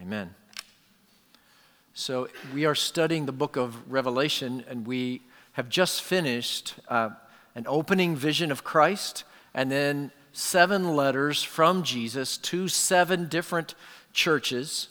Amen. 0.00 0.34
So, 1.92 2.28
we 2.54 2.64
are 2.64 2.74
studying 2.74 3.26
the 3.26 3.32
book 3.32 3.56
of 3.56 3.92
Revelation, 3.92 4.64
and 4.66 4.86
we 4.86 5.20
have 5.52 5.68
just 5.68 6.00
finished 6.00 6.76
uh, 6.88 7.10
an 7.54 7.66
opening 7.66 8.16
vision 8.16 8.50
of 8.50 8.64
Christ 8.64 9.24
and 9.52 9.70
then 9.70 10.10
seven 10.32 10.96
letters 10.96 11.42
from 11.42 11.82
Jesus 11.82 12.38
to 12.38 12.66
seven 12.66 13.28
different 13.28 13.74
churches. 14.14 14.88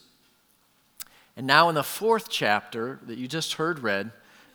And 1.35 1.47
now, 1.47 1.69
in 1.69 1.75
the 1.75 1.83
fourth 1.83 2.29
chapter 2.29 2.99
that 3.07 3.17
you 3.17 3.27
just 3.27 3.53
heard 3.53 3.79
read, 3.79 4.11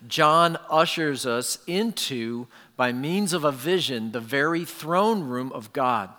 John 0.07 0.57
ushers 0.71 1.27
us 1.27 1.59
into, 1.67 2.47
by 2.77 2.93
means 2.93 3.33
of 3.33 3.43
a 3.43 3.51
vision, 3.51 4.13
the 4.13 4.21
very 4.21 4.65
throne 4.65 5.25
room 5.25 5.51
of 5.51 5.73
God. 5.73 6.11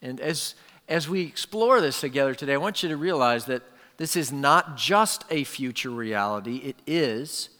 And 0.00 0.20
as, 0.20 0.54
as 0.88 1.08
we 1.08 1.22
explore 1.22 1.80
this 1.80 2.00
together 2.00 2.34
today, 2.34 2.54
I 2.54 2.58
want 2.58 2.82
you 2.82 2.88
to 2.88 2.96
realize 2.96 3.44
that 3.46 3.62
this 3.98 4.16
is 4.16 4.32
not 4.32 4.76
just 4.76 5.24
a 5.30 5.44
future 5.44 5.90
reality, 5.90 6.56
it 6.58 6.76
is, 6.86 7.50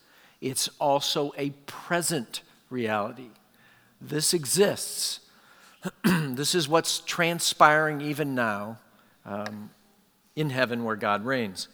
it's 0.40 0.68
also 0.80 1.32
a 1.36 1.50
present 1.66 2.42
reality. 2.70 3.30
This 4.00 4.32
exists. 4.32 5.20
this 6.04 6.54
is 6.54 6.68
what's 6.68 7.00
transpiring 7.00 8.00
even 8.00 8.34
now 8.34 8.78
um, 9.26 9.70
in 10.36 10.50
heaven 10.50 10.84
where 10.84 10.96
God 10.96 11.24
reigns. 11.24 11.68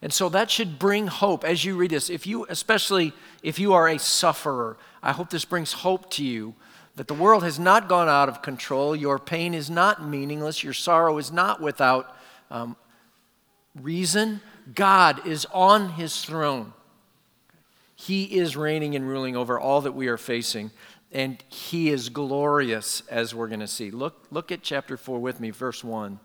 And 0.00 0.12
so 0.12 0.28
that 0.30 0.50
should 0.50 0.78
bring 0.78 1.08
hope 1.08 1.44
as 1.44 1.64
you 1.64 1.76
read 1.76 1.90
this. 1.90 2.08
If 2.08 2.26
you, 2.26 2.46
especially 2.48 3.12
if 3.42 3.58
you 3.58 3.72
are 3.74 3.88
a 3.88 3.98
sufferer, 3.98 4.78
I 5.02 5.12
hope 5.12 5.30
this 5.30 5.44
brings 5.44 5.72
hope 5.72 6.10
to 6.12 6.24
you 6.24 6.54
that 6.98 7.06
the 7.06 7.14
world 7.14 7.44
has 7.44 7.60
not 7.60 7.88
gone 7.88 8.08
out 8.08 8.28
of 8.28 8.42
control. 8.42 8.96
Your 8.96 9.20
pain 9.20 9.54
is 9.54 9.70
not 9.70 10.04
meaningless. 10.04 10.64
Your 10.64 10.72
sorrow 10.72 11.16
is 11.18 11.30
not 11.30 11.60
without 11.60 12.16
um, 12.50 12.74
reason. 13.80 14.40
God 14.74 15.24
is 15.24 15.46
on 15.52 15.90
his 15.90 16.24
throne. 16.24 16.72
He 17.94 18.24
is 18.24 18.56
reigning 18.56 18.96
and 18.96 19.08
ruling 19.08 19.36
over 19.36 19.60
all 19.60 19.80
that 19.82 19.92
we 19.92 20.08
are 20.08 20.16
facing, 20.16 20.72
and 21.12 21.40
he 21.48 21.88
is 21.88 22.08
glorious, 22.08 23.04
as 23.08 23.32
we're 23.32 23.46
going 23.46 23.60
to 23.60 23.68
see. 23.68 23.92
Look, 23.92 24.26
look 24.32 24.50
at 24.50 24.62
chapter 24.62 24.96
4 24.96 25.20
with 25.20 25.38
me, 25.38 25.50
verse 25.50 25.84
1. 25.84 26.18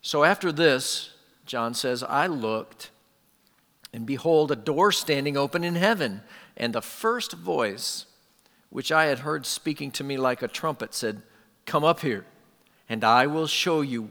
So 0.00 0.24
after 0.24 0.50
this, 0.50 1.10
John 1.44 1.74
says, 1.74 2.02
I 2.02 2.28
looked, 2.28 2.90
and 3.92 4.06
behold, 4.06 4.50
a 4.50 4.56
door 4.56 4.90
standing 4.90 5.36
open 5.36 5.64
in 5.64 5.74
heaven. 5.74 6.22
And 6.56 6.72
the 6.72 6.80
first 6.80 7.34
voice, 7.34 8.05
which 8.70 8.92
I 8.92 9.06
had 9.06 9.20
heard 9.20 9.46
speaking 9.46 9.90
to 9.92 10.04
me 10.04 10.16
like 10.16 10.42
a 10.42 10.48
trumpet, 10.48 10.94
said, 10.94 11.22
Come 11.64 11.84
up 11.84 12.00
here, 12.00 12.24
and 12.88 13.02
I 13.02 13.26
will 13.26 13.46
show 13.46 13.80
you 13.80 14.10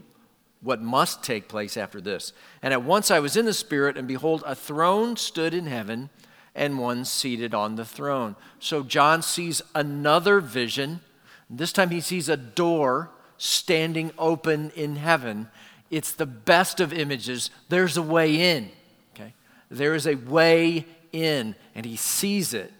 what 0.60 0.82
must 0.82 1.22
take 1.22 1.48
place 1.48 1.76
after 1.76 2.00
this. 2.00 2.32
And 2.62 2.72
at 2.72 2.82
once 2.82 3.10
I 3.10 3.20
was 3.20 3.36
in 3.36 3.44
the 3.44 3.54
Spirit, 3.54 3.96
and 3.96 4.08
behold, 4.08 4.42
a 4.46 4.54
throne 4.54 5.16
stood 5.16 5.54
in 5.54 5.66
heaven, 5.66 6.10
and 6.54 6.78
one 6.78 7.04
seated 7.04 7.54
on 7.54 7.76
the 7.76 7.84
throne. 7.84 8.36
So 8.58 8.82
John 8.82 9.22
sees 9.22 9.62
another 9.74 10.40
vision. 10.40 11.00
This 11.48 11.72
time 11.72 11.90
he 11.90 12.00
sees 12.00 12.28
a 12.28 12.36
door 12.36 13.10
standing 13.38 14.10
open 14.18 14.70
in 14.74 14.96
heaven 14.96 15.48
it's 15.90 16.12
the 16.12 16.26
best 16.26 16.80
of 16.80 16.92
images. 16.92 17.50
There's 17.68 17.96
a 17.96 18.02
way 18.02 18.56
in. 18.56 18.70
Okay? 19.14 19.34
There 19.70 19.94
is 19.94 20.06
a 20.06 20.14
way 20.14 20.86
in, 21.12 21.54
and 21.74 21.86
he 21.86 21.96
sees 21.96 22.54
it. 22.54 22.72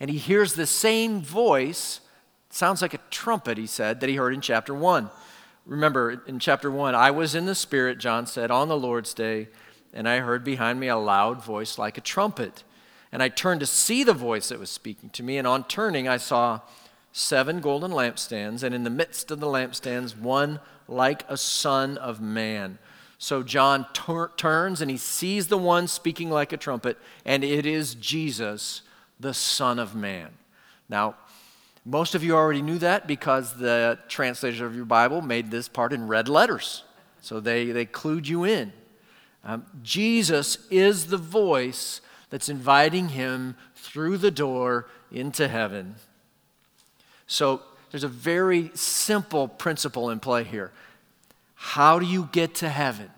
And 0.00 0.10
he 0.10 0.18
hears 0.18 0.54
the 0.54 0.66
same 0.66 1.20
voice, 1.20 2.00
sounds 2.50 2.82
like 2.82 2.94
a 2.94 3.00
trumpet, 3.10 3.58
he 3.58 3.66
said, 3.66 4.00
that 4.00 4.08
he 4.08 4.16
heard 4.16 4.34
in 4.34 4.40
chapter 4.40 4.72
1. 4.74 5.10
Remember, 5.66 6.22
in 6.26 6.38
chapter 6.38 6.70
1, 6.70 6.94
I 6.94 7.10
was 7.10 7.34
in 7.34 7.46
the 7.46 7.54
Spirit, 7.54 7.98
John 7.98 8.26
said, 8.26 8.50
on 8.50 8.68
the 8.68 8.76
Lord's 8.76 9.12
day, 9.12 9.48
and 9.92 10.08
I 10.08 10.18
heard 10.18 10.44
behind 10.44 10.80
me 10.80 10.88
a 10.88 10.96
loud 10.96 11.42
voice 11.42 11.78
like 11.78 11.98
a 11.98 12.02
trumpet. 12.02 12.62
And 13.10 13.22
I 13.22 13.28
turned 13.28 13.60
to 13.60 13.66
see 13.66 14.04
the 14.04 14.12
voice 14.12 14.48
that 14.48 14.58
was 14.58 14.70
speaking 14.70 15.10
to 15.10 15.22
me, 15.22 15.36
and 15.36 15.46
on 15.46 15.64
turning, 15.64 16.08
I 16.08 16.16
saw 16.16 16.60
seven 17.12 17.60
golden 17.60 17.90
lampstands, 17.90 18.62
and 18.62 18.74
in 18.74 18.84
the 18.84 18.90
midst 18.90 19.30
of 19.30 19.40
the 19.40 19.46
lampstands, 19.46 20.16
one 20.16 20.60
like 20.86 21.24
a 21.28 21.36
son 21.36 21.98
of 21.98 22.20
man. 22.20 22.78
So 23.18 23.42
John 23.42 23.86
tur- 23.92 24.30
turns 24.36 24.80
and 24.80 24.90
he 24.90 24.96
sees 24.96 25.48
the 25.48 25.58
one 25.58 25.88
speaking 25.88 26.30
like 26.30 26.52
a 26.52 26.56
trumpet, 26.56 26.96
and 27.24 27.42
it 27.42 27.66
is 27.66 27.94
Jesus, 27.94 28.82
the 29.20 29.34
Son 29.34 29.78
of 29.78 29.94
Man. 29.94 30.30
Now, 30.88 31.16
most 31.84 32.14
of 32.14 32.22
you 32.22 32.34
already 32.36 32.62
knew 32.62 32.78
that 32.78 33.06
because 33.06 33.56
the 33.56 33.98
translator 34.08 34.66
of 34.66 34.76
your 34.76 34.84
Bible 34.84 35.22
made 35.22 35.50
this 35.50 35.68
part 35.68 35.92
in 35.92 36.06
red 36.06 36.28
letters. 36.28 36.84
So 37.20 37.40
they, 37.40 37.72
they 37.72 37.86
clued 37.86 38.26
you 38.26 38.44
in. 38.44 38.72
Um, 39.44 39.64
Jesus 39.82 40.58
is 40.70 41.06
the 41.06 41.16
voice 41.16 42.00
that's 42.30 42.48
inviting 42.48 43.10
him 43.10 43.56
through 43.74 44.18
the 44.18 44.30
door 44.30 44.86
into 45.10 45.48
heaven. 45.48 45.94
So 47.26 47.62
there's 47.90 48.04
a 48.04 48.08
very 48.08 48.70
simple 48.74 49.48
principle 49.48 50.10
in 50.10 50.20
play 50.20 50.44
here. 50.44 50.72
How 51.54 51.98
do 51.98 52.06
you 52.06 52.28
get 52.32 52.54
to 52.56 52.68
heaven? 52.68 53.10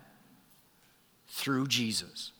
Through 1.27 1.67
Jesus. 1.67 2.31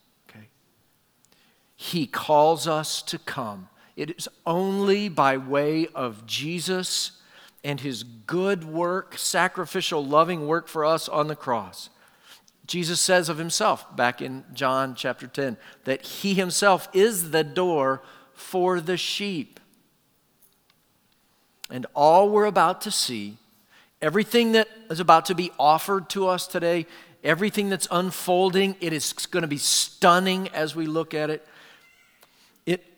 He 1.81 2.05
calls 2.05 2.67
us 2.67 3.01
to 3.01 3.17
come. 3.17 3.67
It 3.95 4.11
is 4.11 4.29
only 4.45 5.09
by 5.09 5.37
way 5.37 5.87
of 5.95 6.27
Jesus 6.27 7.13
and 7.63 7.79
his 7.79 8.03
good 8.03 8.63
work, 8.63 9.17
sacrificial, 9.17 10.05
loving 10.05 10.45
work 10.45 10.67
for 10.67 10.85
us 10.85 11.09
on 11.09 11.27
the 11.27 11.35
cross. 11.35 11.89
Jesus 12.67 13.01
says 13.01 13.29
of 13.29 13.39
himself 13.39 13.95
back 13.95 14.21
in 14.21 14.43
John 14.53 14.93
chapter 14.93 15.25
10 15.25 15.57
that 15.85 16.03
he 16.03 16.35
himself 16.35 16.87
is 16.93 17.31
the 17.31 17.43
door 17.43 18.03
for 18.35 18.79
the 18.79 18.95
sheep. 18.95 19.59
And 21.71 21.87
all 21.95 22.29
we're 22.29 22.45
about 22.45 22.81
to 22.81 22.91
see, 22.91 23.39
everything 24.03 24.51
that 24.51 24.67
is 24.91 24.99
about 24.99 25.25
to 25.25 25.35
be 25.35 25.51
offered 25.57 26.11
to 26.11 26.27
us 26.27 26.45
today, 26.45 26.85
everything 27.23 27.69
that's 27.69 27.87
unfolding, 27.89 28.75
it 28.81 28.93
is 28.93 29.13
going 29.13 29.41
to 29.41 29.47
be 29.47 29.57
stunning 29.57 30.47
as 30.49 30.75
we 30.75 30.85
look 30.85 31.15
at 31.15 31.31
it. 31.31 31.43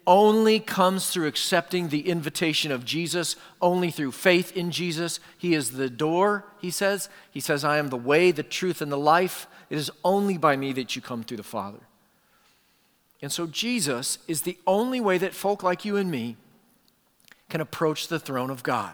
Only 0.05 0.59
comes 0.59 1.09
through 1.09 1.27
accepting 1.27 1.87
the 1.87 2.09
invitation 2.09 2.71
of 2.71 2.83
Jesus, 2.83 3.35
only 3.61 3.89
through 3.89 4.11
faith 4.11 4.55
in 4.55 4.71
Jesus. 4.71 5.19
He 5.37 5.53
is 5.53 5.71
the 5.71 5.89
door, 5.89 6.45
he 6.59 6.71
says. 6.71 7.09
He 7.31 7.39
says, 7.39 7.63
I 7.63 7.77
am 7.77 7.87
the 7.87 7.97
way, 7.97 8.31
the 8.31 8.43
truth, 8.43 8.81
and 8.81 8.91
the 8.91 8.97
life. 8.97 9.47
It 9.69 9.77
is 9.77 9.91
only 10.03 10.37
by 10.37 10.57
me 10.57 10.73
that 10.73 10.95
you 10.95 11.01
come 11.01 11.23
through 11.23 11.37
the 11.37 11.43
Father. 11.43 11.79
And 13.21 13.31
so 13.31 13.47
Jesus 13.47 14.17
is 14.27 14.41
the 14.41 14.57
only 14.67 14.99
way 14.99 15.17
that 15.17 15.33
folk 15.33 15.63
like 15.63 15.85
you 15.85 15.95
and 15.95 16.11
me 16.11 16.35
can 17.49 17.61
approach 17.61 18.09
the 18.09 18.19
throne 18.19 18.49
of 18.49 18.63
God. 18.63 18.93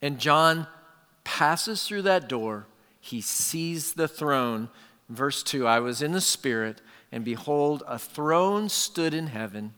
And 0.00 0.18
John 0.18 0.66
passes 1.24 1.86
through 1.86 2.02
that 2.02 2.28
door. 2.28 2.66
He 3.00 3.20
sees 3.20 3.92
the 3.92 4.08
throne. 4.08 4.70
Verse 5.08 5.42
2 5.42 5.66
I 5.66 5.80
was 5.80 6.02
in 6.02 6.12
the 6.12 6.20
Spirit, 6.20 6.80
and 7.12 7.24
behold, 7.24 7.82
a 7.86 7.98
throne 7.98 8.68
stood 8.68 9.14
in 9.14 9.28
heaven, 9.28 9.74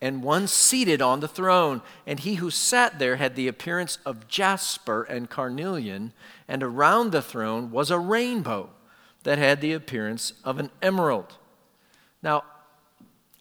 and 0.00 0.22
one 0.22 0.48
seated 0.48 1.00
on 1.00 1.20
the 1.20 1.28
throne. 1.28 1.80
And 2.06 2.20
he 2.20 2.34
who 2.34 2.50
sat 2.50 2.98
there 2.98 3.16
had 3.16 3.36
the 3.36 3.48
appearance 3.48 3.98
of 4.04 4.26
jasper 4.26 5.04
and 5.04 5.30
carnelian, 5.30 6.12
and 6.48 6.62
around 6.62 7.12
the 7.12 7.22
throne 7.22 7.70
was 7.70 7.90
a 7.90 7.98
rainbow 7.98 8.70
that 9.22 9.38
had 9.38 9.60
the 9.60 9.72
appearance 9.72 10.32
of 10.44 10.58
an 10.58 10.70
emerald. 10.80 11.34
Now, 12.22 12.44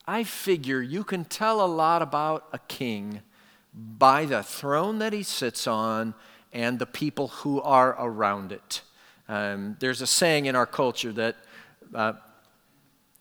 I 0.07 0.24
figure 0.24 0.81
you 0.81 1.03
can 1.03 1.25
tell 1.25 1.63
a 1.63 1.68
lot 1.68 2.01
about 2.01 2.47
a 2.51 2.59
king 2.59 3.22
by 3.74 4.25
the 4.25 4.44
throne 4.44 5.00
that 5.00 5.13
he 5.13 5.24
sits 5.24 5.66
on 5.66 6.13
and 6.51 6.80
the 6.80 6.85
people 6.85 7.30
who 7.30 7.62
are 7.62 7.96
around 7.97 8.51
it. 8.51 8.81
Um, 9.30 9.77
there's 9.80 10.01
a 10.01 10.07
saying 10.07 10.45
in 10.45 10.56
our 10.56 10.65
culture 10.65 11.13
that 11.13 11.38
uh, 11.95 12.13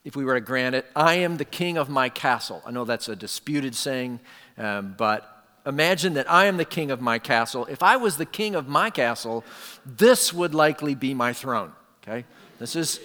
if 0.05 0.17
we 0.17 0.25
were 0.25 0.35
to 0.35 0.41
grant 0.41 0.75
it, 0.75 0.87
I 0.97 1.14
am 1.17 1.37
the 1.37 1.44
king 1.44 1.76
of 1.76 1.88
my 1.88 2.08
castle. 2.08 2.62
I 2.64 2.70
know 2.70 2.85
that's 2.85 3.08
a 3.08 3.17
disputed 3.17 3.75
saying, 3.75 4.20
um, 4.56 4.94
but 4.97 5.44
imagine 5.67 6.14
that 6.14 6.31
I 6.31 6.47
am 6.47 6.56
the 6.56 6.64
king 6.64 6.91
of 6.91 7.00
my 7.00 7.19
castle. 7.19 7.67
If 7.67 7.82
I 7.82 7.97
was 7.97 8.17
the 8.17 8.26
king 8.26 8.55
of 8.55 8.67
my 8.67 8.91
castle, 8.91 9.44
this 9.85 10.32
would 10.32 10.55
likely 10.55 10.94
be 10.94 11.12
my 11.12 11.32
throne. 11.32 11.73
Okay? 12.02 12.25
This 12.58 12.76
is, 12.76 13.00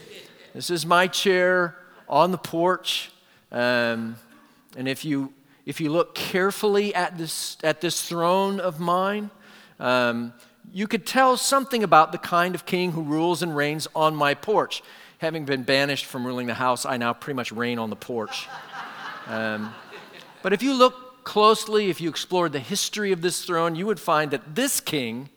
this 0.53 0.69
is 0.69 0.85
my 0.85 1.07
chair 1.07 1.75
on 2.07 2.31
the 2.31 2.37
porch. 2.37 3.11
Um, 3.51 4.15
and 4.77 4.87
if 4.87 5.03
you, 5.03 5.33
if 5.65 5.81
you 5.81 5.89
look 5.89 6.15
carefully 6.15 6.95
at 6.95 7.17
this, 7.17 7.57
at 7.63 7.81
this 7.81 8.07
throne 8.07 8.59
of 8.61 8.79
mine, 8.79 9.31
um, 9.79 10.33
you 10.71 10.87
could 10.87 11.05
tell 11.05 11.37
something 11.37 11.83
about 11.83 12.11
the 12.11 12.17
kind 12.17 12.55
of 12.55 12.65
king 12.65 12.93
who 12.93 13.01
rules 13.01 13.43
and 13.43 13.55
reigns 13.55 13.87
on 13.95 14.15
my 14.15 14.33
porch. 14.33 14.81
Having 15.19 15.45
been 15.45 15.63
banished 15.63 16.05
from 16.05 16.25
ruling 16.25 16.47
the 16.47 16.53
house, 16.53 16.85
I 16.85 16.97
now 16.97 17.13
pretty 17.13 17.35
much 17.35 17.51
reign 17.51 17.79
on 17.79 17.89
the 17.89 17.95
porch. 17.95 18.47
Um, 19.27 19.73
but 20.41 20.53
if 20.53 20.61
you 20.61 20.73
look 20.73 21.23
closely, 21.23 21.89
if 21.89 21.99
you 21.99 22.09
explored 22.09 22.51
the 22.51 22.59
history 22.59 23.11
of 23.11 23.21
this 23.21 23.43
throne, 23.43 23.75
you 23.75 23.85
would 23.85 23.99
find 23.99 24.31
that 24.31 24.55
this 24.55 24.79
king 24.79 25.29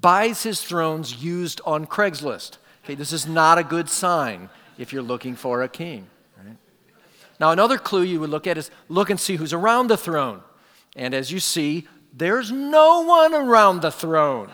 buys 0.00 0.42
his 0.42 0.62
thrones 0.62 1.22
used 1.22 1.60
on 1.66 1.86
Craigslist. 1.86 2.58
Okay, 2.84 2.94
this 2.94 3.12
is 3.12 3.26
not 3.26 3.58
a 3.58 3.64
good 3.64 3.88
sign 3.88 4.50
if 4.78 4.92
you're 4.92 5.02
looking 5.02 5.34
for 5.34 5.62
a 5.62 5.68
king. 5.68 6.06
Right? 6.36 6.56
Now, 7.40 7.50
another 7.50 7.78
clue 7.78 8.02
you 8.02 8.20
would 8.20 8.30
look 8.30 8.46
at 8.46 8.58
is 8.58 8.70
look 8.88 9.10
and 9.10 9.18
see 9.18 9.36
who's 9.36 9.52
around 9.52 9.88
the 9.88 9.96
throne. 9.96 10.42
And 10.94 11.14
as 11.14 11.32
you 11.32 11.40
see, 11.40 11.88
there's 12.12 12.52
no 12.52 13.00
one 13.02 13.34
around 13.34 13.82
the 13.82 13.90
throne. 13.90 14.50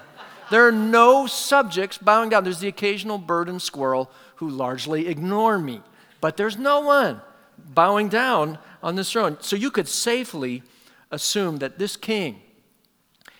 There 0.50 0.66
are 0.66 0.72
no 0.72 1.26
subjects 1.26 1.96
bowing 1.96 2.30
down. 2.30 2.44
There's 2.44 2.60
the 2.60 2.68
occasional 2.68 3.18
bird 3.18 3.48
and 3.48 3.62
squirrel 3.62 4.10
who 4.36 4.48
largely 4.48 5.08
ignore 5.08 5.58
me, 5.58 5.80
but 6.20 6.36
there's 6.36 6.58
no 6.58 6.80
one 6.80 7.20
bowing 7.56 8.08
down 8.08 8.58
on 8.82 8.96
this 8.96 9.12
throne. 9.12 9.36
So 9.40 9.56
you 9.56 9.70
could 9.70 9.88
safely 9.88 10.62
assume 11.10 11.58
that 11.58 11.78
this 11.78 11.96
king, 11.96 12.40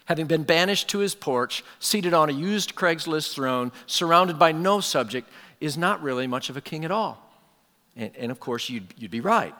having 0.05 0.27
been 0.27 0.45
banished 0.45 0.89
to 0.89 0.99
his 0.99 1.15
porch, 1.15 1.65
seated 1.79 2.15
on 2.15 2.29
a 2.29 2.33
used 2.33 2.75
Craigslist 2.75 3.35
throne, 3.35 3.73
surrounded 3.87 4.39
by 4.39 4.53
no 4.53 4.81
subject, 4.81 5.29
is 5.61 5.77
not 5.77 6.03
really 6.03 6.27
much 6.27 6.49
of 6.49 6.57
a 6.57 6.61
king 6.61 6.85
at 6.85 6.91
all. 6.91 7.31
And, 7.97 8.13
and 8.17 8.31
of 8.31 8.41
course, 8.41 8.69
you'd, 8.69 8.95
you'd 8.97 9.11
be 9.11 9.21
right. 9.21 9.55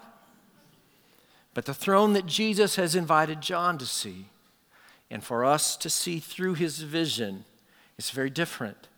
But 1.53 1.67
the 1.67 1.75
throne 1.75 2.13
that 2.13 2.27
Jesus 2.27 2.77
has 2.77 2.95
invited 2.95 3.41
John 3.41 3.77
to 3.79 3.87
see, 3.87 4.27
and 5.11 5.25
for 5.25 5.45
us 5.45 5.77
to 5.77 5.91
see 5.91 6.21
through 6.21 6.55
his 6.55 6.81
vision, 6.81 7.45
is 7.99 8.11
very 8.11 8.31
different. 8.31 8.89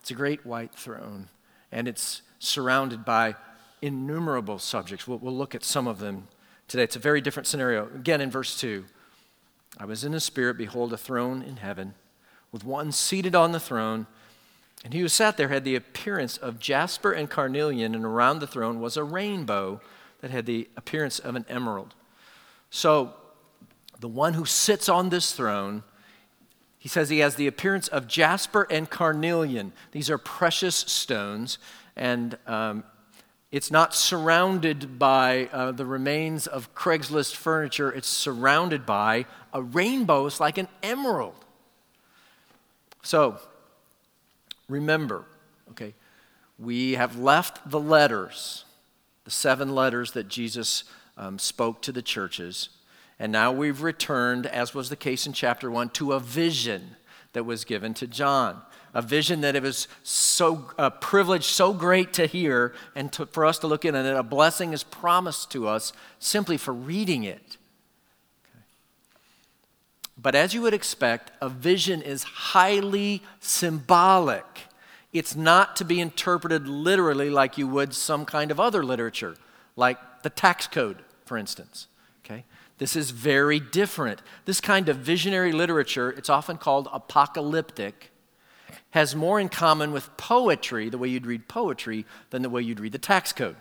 It's 0.00 0.10
a 0.10 0.14
great 0.14 0.46
white 0.46 0.74
throne, 0.74 1.28
and 1.72 1.88
it's 1.88 2.22
surrounded 2.38 3.04
by 3.04 3.34
innumerable 3.82 4.58
subjects. 4.58 5.08
We'll, 5.08 5.18
we'll 5.18 5.36
look 5.36 5.54
at 5.54 5.64
some 5.64 5.88
of 5.88 5.98
them 5.98 6.28
today. 6.68 6.84
It's 6.84 6.96
a 6.96 7.00
very 7.00 7.20
different 7.20 7.46
scenario. 7.46 7.86
Again, 7.86 8.20
in 8.20 8.30
verse 8.30 8.58
2 8.58 8.84
I 9.78 9.84
was 9.84 10.04
in 10.04 10.12
the 10.12 10.20
Spirit, 10.20 10.56
behold, 10.56 10.92
a 10.92 10.96
throne 10.96 11.42
in 11.42 11.56
heaven, 11.56 11.94
with 12.52 12.64
one 12.64 12.92
seated 12.92 13.34
on 13.34 13.52
the 13.52 13.60
throne. 13.60 14.06
And 14.84 14.94
he 14.94 15.00
who 15.00 15.08
sat 15.08 15.36
there 15.36 15.48
had 15.48 15.64
the 15.64 15.74
appearance 15.74 16.36
of 16.36 16.60
jasper 16.60 17.12
and 17.12 17.28
carnelian, 17.28 17.94
and 17.94 18.04
around 18.04 18.38
the 18.38 18.46
throne 18.46 18.80
was 18.80 18.96
a 18.96 19.04
rainbow 19.04 19.80
that 20.20 20.30
had 20.30 20.46
the 20.46 20.68
appearance 20.76 21.18
of 21.18 21.34
an 21.34 21.44
emerald. 21.48 21.94
So, 22.70 23.14
the 24.00 24.08
one 24.08 24.34
who 24.34 24.44
sits 24.44 24.88
on 24.88 25.08
this 25.08 25.32
throne, 25.32 25.82
he 26.78 26.88
says 26.88 27.08
he 27.08 27.18
has 27.20 27.36
the 27.36 27.46
appearance 27.46 27.88
of 27.88 28.06
jasper 28.06 28.66
and 28.70 28.88
carnelian. 28.88 29.72
These 29.92 30.10
are 30.10 30.18
precious 30.18 30.76
stones, 30.76 31.58
and 31.96 32.38
um, 32.46 32.84
it's 33.50 33.70
not 33.70 33.94
surrounded 33.94 34.98
by 34.98 35.48
uh, 35.52 35.72
the 35.72 35.86
remains 35.86 36.46
of 36.46 36.74
Craigslist 36.74 37.34
furniture, 37.34 37.90
it's 37.90 38.08
surrounded 38.08 38.86
by 38.86 39.26
a 39.52 39.62
rainbow. 39.62 40.26
It's 40.26 40.40
like 40.40 40.58
an 40.58 40.68
emerald. 40.82 41.34
So, 43.02 43.38
remember, 44.68 45.24
okay, 45.70 45.94
we 46.58 46.92
have 46.92 47.18
left 47.18 47.70
the 47.70 47.80
letters 47.80 48.64
the 49.26 49.30
seven 49.32 49.74
letters 49.74 50.12
that 50.12 50.28
Jesus 50.28 50.84
um, 51.16 51.36
spoke 51.40 51.82
to 51.82 51.90
the 51.90 52.00
churches. 52.00 52.68
And 53.18 53.32
now 53.32 53.52
we've 53.52 53.82
returned, 53.82 54.46
as 54.46 54.74
was 54.74 54.88
the 54.88 54.96
case 54.96 55.26
in 55.26 55.32
chapter 55.32 55.70
1, 55.70 55.90
to 55.90 56.12
a 56.12 56.20
vision 56.20 56.96
that 57.32 57.44
was 57.44 57.64
given 57.64 57.94
to 57.94 58.06
John. 58.06 58.60
A 58.92 59.02
vision 59.02 59.42
that 59.42 59.56
it 59.56 59.62
was 59.62 59.88
so 60.02 60.70
a 60.78 60.90
privilege, 60.90 61.44
so 61.44 61.72
great 61.72 62.12
to 62.14 62.26
hear, 62.26 62.74
and 62.94 63.12
to, 63.12 63.26
for 63.26 63.44
us 63.44 63.58
to 63.58 63.66
look 63.66 63.84
in, 63.84 63.94
and 63.94 64.06
that 64.06 64.16
a 64.16 64.22
blessing 64.22 64.72
is 64.72 64.82
promised 64.82 65.50
to 65.52 65.68
us 65.68 65.92
simply 66.18 66.56
for 66.56 66.72
reading 66.72 67.24
it. 67.24 67.56
But 70.16 70.34
as 70.34 70.54
you 70.54 70.62
would 70.62 70.72
expect, 70.72 71.30
a 71.42 71.48
vision 71.48 72.00
is 72.00 72.22
highly 72.22 73.22
symbolic. 73.40 74.44
It's 75.12 75.36
not 75.36 75.76
to 75.76 75.84
be 75.84 76.00
interpreted 76.00 76.66
literally 76.66 77.28
like 77.28 77.58
you 77.58 77.68
would 77.68 77.94
some 77.94 78.24
kind 78.24 78.50
of 78.50 78.58
other 78.58 78.82
literature, 78.82 79.36
like 79.76 79.98
the 80.22 80.30
tax 80.30 80.66
code, 80.66 81.02
for 81.26 81.36
instance. 81.36 81.86
Okay? 82.24 82.44
This 82.78 82.96
is 82.96 83.10
very 83.10 83.58
different. 83.58 84.20
This 84.44 84.60
kind 84.60 84.88
of 84.88 84.98
visionary 84.98 85.52
literature, 85.52 86.10
it's 86.10 86.28
often 86.28 86.58
called 86.58 86.88
apocalyptic, 86.92 88.10
has 88.90 89.14
more 89.16 89.40
in 89.40 89.48
common 89.48 89.92
with 89.92 90.14
poetry, 90.16 90.88
the 90.88 90.98
way 90.98 91.08
you'd 91.08 91.26
read 91.26 91.48
poetry, 91.48 92.04
than 92.30 92.42
the 92.42 92.50
way 92.50 92.62
you'd 92.62 92.80
read 92.80 92.92
the 92.92 92.98
tax 92.98 93.32
code. 93.32 93.56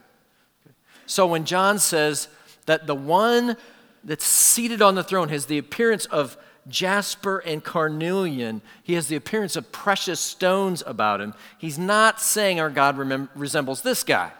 So 1.06 1.25
when 1.27 1.45
John 1.45 1.79
says 1.79 2.27
that 2.65 2.88
the 2.88 2.95
one 2.95 3.57
that's 4.03 4.25
seated 4.25 4.81
on 4.81 4.95
the 4.95 5.03
throne 5.03 5.29
has 5.29 5.47
the 5.47 5.57
appearance 5.57 6.06
of 6.06 6.38
jasper 6.67 7.39
and 7.39 7.63
carnelian. 7.63 8.62
He 8.83 8.94
has 8.94 9.07
the 9.07 9.15
appearance 9.15 9.56
of 9.56 9.71
precious 9.71 10.19
stones 10.19 10.83
about 10.85 11.21
him. 11.21 11.33
He's 11.57 11.77
not 11.77 12.21
saying 12.21 12.59
our 12.59 12.69
God 12.69 12.97
resembles 13.35 13.81
this 13.81 14.03
guy, 14.03 14.31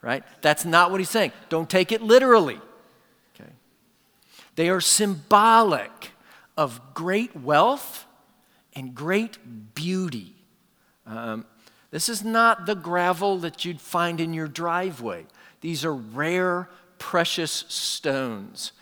right? 0.00 0.24
That's 0.40 0.64
not 0.64 0.90
what 0.90 1.00
he's 1.00 1.10
saying. 1.10 1.32
Don't 1.48 1.68
take 1.68 1.92
it 1.92 2.02
literally. 2.02 2.60
They 4.56 4.68
are 4.68 4.80
symbolic 4.80 6.12
of 6.56 6.80
great 6.94 7.36
wealth 7.36 8.06
and 8.74 8.94
great 8.94 9.74
beauty. 9.74 10.34
Um, 11.06 11.44
this 11.90 12.08
is 12.08 12.24
not 12.24 12.66
the 12.66 12.74
gravel 12.74 13.38
that 13.38 13.64
you'd 13.64 13.80
find 13.80 14.20
in 14.20 14.32
your 14.34 14.48
driveway. 14.48 15.26
These 15.60 15.84
are 15.84 15.94
rare, 15.94 16.68
precious 16.98 17.64
stones 17.68 18.72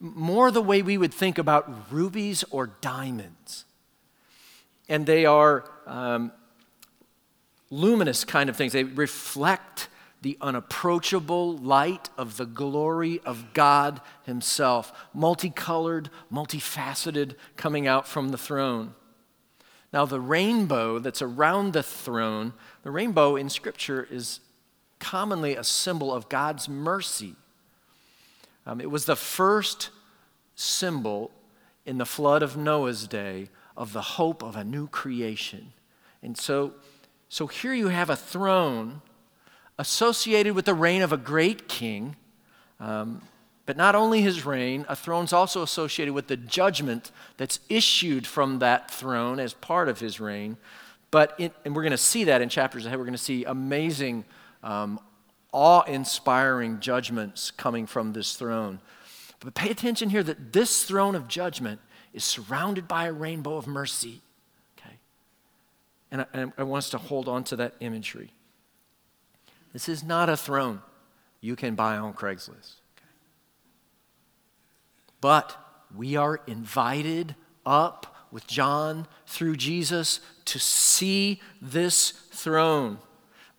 more 0.00 0.50
the 0.50 0.62
way 0.62 0.82
we 0.82 0.98
would 0.98 1.12
think 1.12 1.38
about 1.38 1.90
rubies 1.92 2.44
or 2.50 2.68
diamonds. 2.80 3.64
And 4.88 5.06
they 5.06 5.24
are 5.24 5.68
um, 5.86 6.32
luminous 7.70 8.24
kind 8.24 8.48
of 8.48 8.56
things, 8.56 8.72
they 8.72 8.84
reflect 8.84 9.88
the 10.22 10.38
unapproachable 10.40 11.56
light 11.56 12.10
of 12.16 12.36
the 12.36 12.46
glory 12.46 13.20
of 13.24 13.52
God 13.52 14.00
Himself, 14.24 14.92
multicolored, 15.14 16.10
multifaceted, 16.32 17.34
coming 17.56 17.86
out 17.86 18.08
from 18.08 18.30
the 18.30 18.38
throne. 18.38 18.94
Now, 19.92 20.04
the 20.04 20.20
rainbow 20.20 20.98
that's 20.98 21.22
around 21.22 21.72
the 21.72 21.82
throne, 21.82 22.54
the 22.82 22.90
rainbow 22.90 23.36
in 23.36 23.48
Scripture 23.48 24.06
is 24.10 24.40
commonly 24.98 25.54
a 25.54 25.64
symbol 25.64 26.12
of 26.12 26.28
God's 26.28 26.68
mercy. 26.68 27.34
Um, 28.66 28.80
it 28.80 28.90
was 28.90 29.04
the 29.04 29.16
first 29.16 29.90
symbol 30.54 31.30
in 31.84 31.98
the 31.98 32.06
flood 32.06 32.42
of 32.42 32.56
Noah's 32.56 33.06
day 33.06 33.48
of 33.76 33.92
the 33.92 34.02
hope 34.02 34.42
of 34.42 34.56
a 34.56 34.64
new 34.64 34.88
creation. 34.88 35.72
And 36.22 36.36
so, 36.36 36.74
so 37.28 37.46
here 37.46 37.74
you 37.74 37.88
have 37.88 38.10
a 38.10 38.16
throne 38.16 39.02
associated 39.78 40.54
with 40.54 40.64
the 40.64 40.74
reign 40.74 41.02
of 41.02 41.12
a 41.12 41.16
great 41.16 41.68
king. 41.68 42.16
Um, 42.80 43.22
but 43.66 43.76
not 43.76 43.96
only 43.96 44.22
his 44.22 44.46
reign, 44.46 44.86
a 44.88 44.94
throne's 44.94 45.32
also 45.32 45.62
associated 45.62 46.14
with 46.14 46.28
the 46.28 46.36
judgment 46.36 47.10
that's 47.36 47.58
issued 47.68 48.26
from 48.26 48.60
that 48.60 48.90
throne 48.90 49.40
as 49.40 49.54
part 49.54 49.88
of 49.88 49.98
his 49.98 50.20
reign. 50.20 50.56
But, 51.10 51.38
and 51.38 51.74
we're 51.74 51.82
going 51.82 51.90
to 51.90 51.98
see 51.98 52.24
that 52.24 52.40
in 52.40 52.48
chapters 52.48 52.86
ahead, 52.86 52.98
we're 52.98 53.04
going 53.04 53.14
to 53.14 53.18
see 53.18 53.44
amazing 53.44 54.24
um, 54.62 55.00
awe 55.52 55.82
inspiring 55.82 56.78
judgments 56.78 57.50
coming 57.50 57.86
from 57.86 58.12
this 58.12 58.36
throne. 58.36 58.80
But 59.40 59.54
pay 59.54 59.70
attention 59.70 60.10
here 60.10 60.22
that 60.22 60.52
this 60.52 60.84
throne 60.84 61.14
of 61.14 61.28
judgment 61.28 61.80
is 62.12 62.24
surrounded 62.24 62.86
by 62.86 63.06
a 63.06 63.12
rainbow 63.12 63.56
of 63.56 63.66
mercy. 63.66 64.22
Okay? 64.78 64.96
And 66.10 66.20
I, 66.22 66.26
and 66.32 66.52
I 66.56 66.62
want 66.62 66.84
us 66.84 66.90
to 66.90 66.98
hold 66.98 67.28
on 67.28 67.44
to 67.44 67.56
that 67.56 67.74
imagery. 67.80 68.32
This 69.76 69.90
is 69.90 70.02
not 70.02 70.30
a 70.30 70.38
throne 70.38 70.80
you 71.42 71.54
can 71.54 71.74
buy 71.74 71.98
on 71.98 72.14
Craigslist. 72.14 72.76
Okay? 72.96 73.10
But 75.20 75.54
we 75.94 76.16
are 76.16 76.40
invited 76.46 77.34
up 77.66 78.16
with 78.30 78.46
John 78.46 79.06
through 79.26 79.56
Jesus 79.56 80.20
to 80.46 80.58
see 80.58 81.42
this 81.60 82.10
throne. 82.10 83.00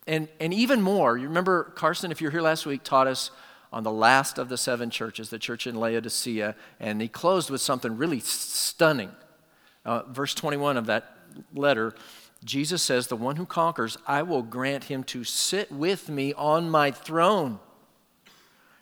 And, 0.08 0.26
and 0.40 0.52
even 0.52 0.82
more, 0.82 1.16
you 1.16 1.28
remember 1.28 1.72
Carson, 1.76 2.10
if 2.10 2.20
you 2.20 2.26
were 2.26 2.32
here 2.32 2.42
last 2.42 2.66
week, 2.66 2.82
taught 2.82 3.06
us 3.06 3.30
on 3.72 3.84
the 3.84 3.92
last 3.92 4.38
of 4.38 4.48
the 4.48 4.58
seven 4.58 4.90
churches, 4.90 5.30
the 5.30 5.38
church 5.38 5.68
in 5.68 5.76
Laodicea, 5.76 6.56
and 6.80 7.00
he 7.00 7.06
closed 7.06 7.48
with 7.48 7.60
something 7.60 7.96
really 7.96 8.18
stunning. 8.18 9.12
Uh, 9.84 10.02
verse 10.08 10.34
21 10.34 10.78
of 10.78 10.86
that 10.86 11.16
letter, 11.54 11.94
Jesus 12.44 12.82
says, 12.82 13.06
The 13.06 13.16
one 13.16 13.36
who 13.36 13.46
conquers, 13.46 13.96
I 14.06 14.22
will 14.22 14.42
grant 14.42 14.84
him 14.84 15.04
to 15.04 15.24
sit 15.24 15.70
with 15.72 16.08
me 16.08 16.32
on 16.34 16.70
my 16.70 16.90
throne, 16.90 17.58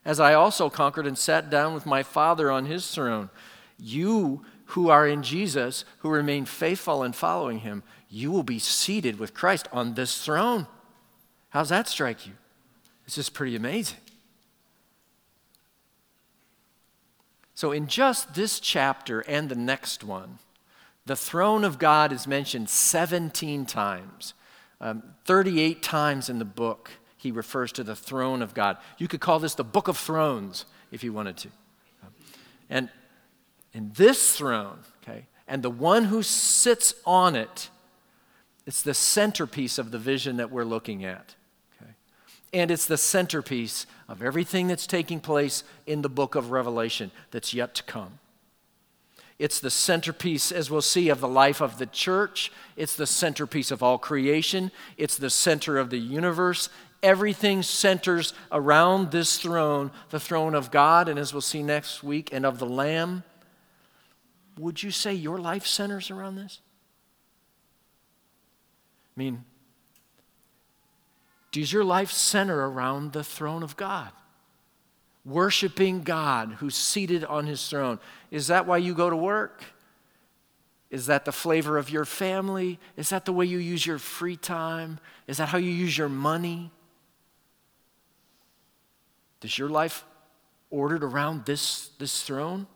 as 0.04 0.20
I 0.20 0.34
also 0.34 0.68
conquered 0.68 1.06
and 1.06 1.18
sat 1.18 1.50
down 1.50 1.74
with 1.74 1.86
my 1.86 2.02
Father 2.02 2.50
on 2.50 2.66
his 2.66 2.88
throne. 2.90 3.30
You 3.78 4.44
who 4.70 4.88
are 4.88 5.06
in 5.06 5.22
Jesus, 5.22 5.84
who 5.98 6.10
remain 6.10 6.44
faithful 6.44 7.02
in 7.02 7.12
following 7.12 7.60
him, 7.60 7.82
you 8.08 8.30
will 8.30 8.42
be 8.42 8.58
seated 8.58 9.18
with 9.18 9.34
Christ 9.34 9.68
on 9.72 9.94
this 9.94 10.22
throne. 10.24 10.66
How's 11.50 11.68
that 11.70 11.88
strike 11.88 12.26
you? 12.26 12.32
It's 13.06 13.14
just 13.14 13.34
pretty 13.34 13.56
amazing. 13.56 13.98
So, 17.54 17.72
in 17.72 17.86
just 17.86 18.34
this 18.34 18.60
chapter 18.60 19.20
and 19.20 19.48
the 19.48 19.54
next 19.54 20.04
one, 20.04 20.38
The 21.06 21.16
throne 21.16 21.64
of 21.64 21.78
God 21.78 22.12
is 22.12 22.26
mentioned 22.26 22.68
17 22.68 23.64
times, 23.64 24.34
um, 24.80 25.02
38 25.24 25.82
times 25.82 26.28
in 26.28 26.38
the 26.38 26.44
book. 26.44 26.90
He 27.16 27.30
refers 27.30 27.72
to 27.72 27.84
the 27.84 27.96
throne 27.96 28.42
of 28.42 28.54
God. 28.54 28.76
You 28.98 29.08
could 29.08 29.20
call 29.20 29.38
this 29.38 29.54
the 29.54 29.64
book 29.64 29.88
of 29.88 29.96
thrones 29.96 30.66
if 30.90 31.02
you 31.04 31.12
wanted 31.12 31.36
to. 31.38 31.48
And 32.68 32.90
in 33.72 33.92
this 33.94 34.36
throne, 34.36 34.78
okay, 35.02 35.26
and 35.46 35.62
the 35.62 35.70
one 35.70 36.04
who 36.04 36.24
sits 36.24 36.94
on 37.04 37.36
it, 37.36 37.70
it's 38.66 38.82
the 38.82 38.94
centerpiece 38.94 39.78
of 39.78 39.92
the 39.92 39.98
vision 39.98 40.38
that 40.38 40.50
we're 40.50 40.64
looking 40.64 41.04
at. 41.04 41.36
Okay? 41.80 41.92
And 42.52 42.70
it's 42.72 42.86
the 42.86 42.98
centerpiece 42.98 43.86
of 44.08 44.22
everything 44.22 44.66
that's 44.66 44.88
taking 44.88 45.20
place 45.20 45.62
in 45.86 46.02
the 46.02 46.08
book 46.08 46.34
of 46.34 46.50
Revelation 46.50 47.12
that's 47.30 47.54
yet 47.54 47.76
to 47.76 47.84
come. 47.84 48.18
It's 49.38 49.60
the 49.60 49.70
centerpiece, 49.70 50.50
as 50.50 50.70
we'll 50.70 50.80
see, 50.80 51.10
of 51.10 51.20
the 51.20 51.28
life 51.28 51.60
of 51.60 51.78
the 51.78 51.86
church. 51.86 52.50
It's 52.76 52.96
the 52.96 53.06
centerpiece 53.06 53.70
of 53.70 53.82
all 53.82 53.98
creation. 53.98 54.70
It's 54.96 55.16
the 55.16 55.30
center 55.30 55.76
of 55.76 55.90
the 55.90 55.98
universe. 55.98 56.70
Everything 57.02 57.62
centers 57.62 58.32
around 58.50 59.10
this 59.10 59.38
throne, 59.38 59.90
the 60.08 60.20
throne 60.20 60.54
of 60.54 60.70
God, 60.70 61.08
and 61.08 61.18
as 61.18 61.34
we'll 61.34 61.42
see 61.42 61.62
next 61.62 62.02
week, 62.02 62.30
and 62.32 62.46
of 62.46 62.58
the 62.58 62.66
Lamb. 62.66 63.24
Would 64.58 64.82
you 64.82 64.90
say 64.90 65.12
your 65.12 65.38
life 65.38 65.66
centers 65.66 66.10
around 66.10 66.36
this? 66.36 66.60
I 69.16 69.20
mean, 69.20 69.44
does 71.52 71.72
your 71.72 71.84
life 71.84 72.10
center 72.10 72.68
around 72.68 73.12
the 73.12 73.24
throne 73.24 73.62
of 73.62 73.76
God? 73.76 74.12
Worshiping 75.26 76.02
God 76.02 76.52
who's 76.60 76.76
seated 76.76 77.24
on 77.24 77.46
his 77.46 77.68
throne. 77.68 77.98
Is 78.30 78.46
that 78.46 78.66
why 78.66 78.78
you 78.78 78.94
go 78.94 79.10
to 79.10 79.16
work? 79.16 79.64
Is 80.88 81.06
that 81.06 81.24
the 81.24 81.32
flavor 81.32 81.78
of 81.78 81.90
your 81.90 82.04
family? 82.04 82.78
Is 82.96 83.10
that 83.10 83.24
the 83.24 83.32
way 83.32 83.44
you 83.44 83.58
use 83.58 83.84
your 83.84 83.98
free 83.98 84.36
time? 84.36 85.00
Is 85.26 85.38
that 85.38 85.48
how 85.48 85.58
you 85.58 85.70
use 85.70 85.98
your 85.98 86.08
money? 86.08 86.70
Is 89.42 89.58
your 89.58 89.68
life 89.68 90.04
ordered 90.70 91.02
around 91.02 91.44
this, 91.44 91.90
this 91.98 92.22
throne? 92.22 92.68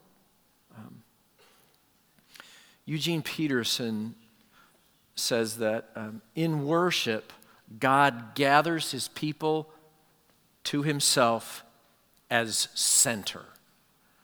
Um, 0.76 1.02
Eugene 2.84 3.22
Peterson 3.22 4.16
says 5.14 5.58
that 5.58 5.90
um, 5.94 6.20
in 6.34 6.66
worship, 6.66 7.32
God 7.78 8.34
gathers 8.34 8.90
his 8.90 9.06
people 9.06 9.70
to 10.64 10.82
himself 10.82 11.62
as 12.30 12.68
center. 12.74 13.44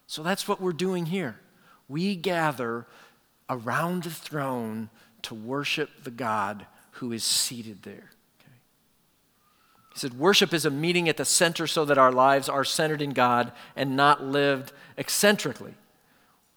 So 0.06 0.22
that's 0.22 0.46
what 0.46 0.60
we're 0.60 0.72
doing 0.72 1.06
here. 1.06 1.40
We 1.88 2.16
gather 2.16 2.86
around 3.48 4.04
the 4.04 4.10
throne 4.10 4.90
to 5.22 5.34
worship 5.34 6.04
the 6.04 6.10
God 6.10 6.66
who 6.92 7.12
is 7.12 7.24
seated 7.24 7.82
there. 7.82 8.10
He 9.92 10.00
said, 10.00 10.18
Worship 10.18 10.52
is 10.52 10.66
a 10.66 10.70
meeting 10.70 11.08
at 11.08 11.16
the 11.16 11.24
center 11.24 11.66
so 11.66 11.84
that 11.86 11.96
our 11.98 12.12
lives 12.12 12.48
are 12.48 12.64
centered 12.64 13.00
in 13.00 13.10
God 13.10 13.50
and 13.74 13.96
not 13.96 14.22
lived 14.22 14.72
eccentrically. 14.98 15.74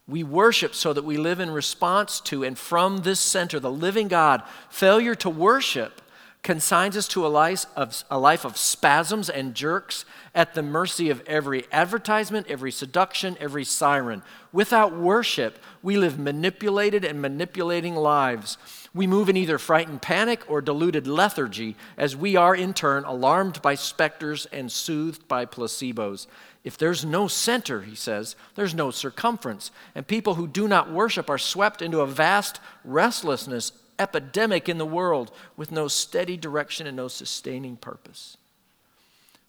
We 0.10 0.24
worship 0.24 0.76
so 0.76 0.92
that 0.92 1.06
we 1.06 1.18
live 1.18 1.40
in 1.40 1.52
response 1.52 2.20
to 2.22 2.44
and 2.44 2.58
from 2.58 2.98
this 2.98 3.20
center, 3.20 3.60
the 3.60 3.72
living 3.72 4.08
God. 4.08 4.44
Failure 4.70 5.16
to 5.16 5.30
worship 5.30 6.02
consigns 6.42 6.96
us 6.96 7.08
to 7.10 7.26
a 7.26 7.28
life 7.28 7.66
of, 7.76 8.04
a 8.10 8.18
life 8.18 8.46
of 8.46 8.56
spasms 8.56 9.30
and 9.30 9.54
jerks 9.54 10.06
at 10.34 10.54
the 10.54 10.64
mercy 10.64 11.10
of 11.10 11.22
every 11.28 11.66
advertisement, 11.72 12.48
every 12.48 12.72
seduction, 12.72 13.36
every 13.40 13.66
siren. 13.66 14.24
Without 14.54 14.96
worship, 14.96 15.60
we 15.84 15.98
live 15.98 16.18
manipulated 16.18 17.04
and 17.04 17.22
manipulating 17.22 17.96
lives. 17.96 18.58
We 18.94 19.06
move 19.06 19.30
in 19.30 19.38
either 19.38 19.58
frightened 19.58 20.02
panic 20.02 20.50
or 20.50 20.62
deluded 20.62 21.08
lethargy, 21.08 21.76
as 21.98 22.16
we 22.16 22.36
are 22.36 22.56
in 22.56 22.74
turn 22.74 23.04
alarmed 23.04 23.62
by 23.62 23.76
specters 23.76 24.48
and 24.48 24.72
soothed 24.72 25.28
by 25.28 25.46
placebos. 25.46 26.26
If 26.64 26.78
there's 26.78 27.06
no 27.06 27.28
center, 27.28 27.82
he 27.82 27.96
says, 27.96 28.36
there's 28.56 28.74
no 28.74 28.92
circumference. 28.92 29.72
And 29.94 30.08
people 30.08 30.36
who 30.36 30.48
do 30.48 30.68
not 30.68 30.92
worship 30.92 31.30
are 31.30 31.38
swept 31.38 31.82
into 31.82 32.02
a 32.02 32.08
vast 32.08 32.60
restlessness 32.84 33.74
epidemic 34.00 34.70
in 34.70 34.78
the 34.78 34.86
world 34.86 35.32
with 35.58 35.72
no 35.72 35.88
steady 35.88 36.38
direction 36.38 36.88
and 36.88 36.98
no 36.98 37.08
sustaining 37.08 37.76
purpose. 37.76 38.38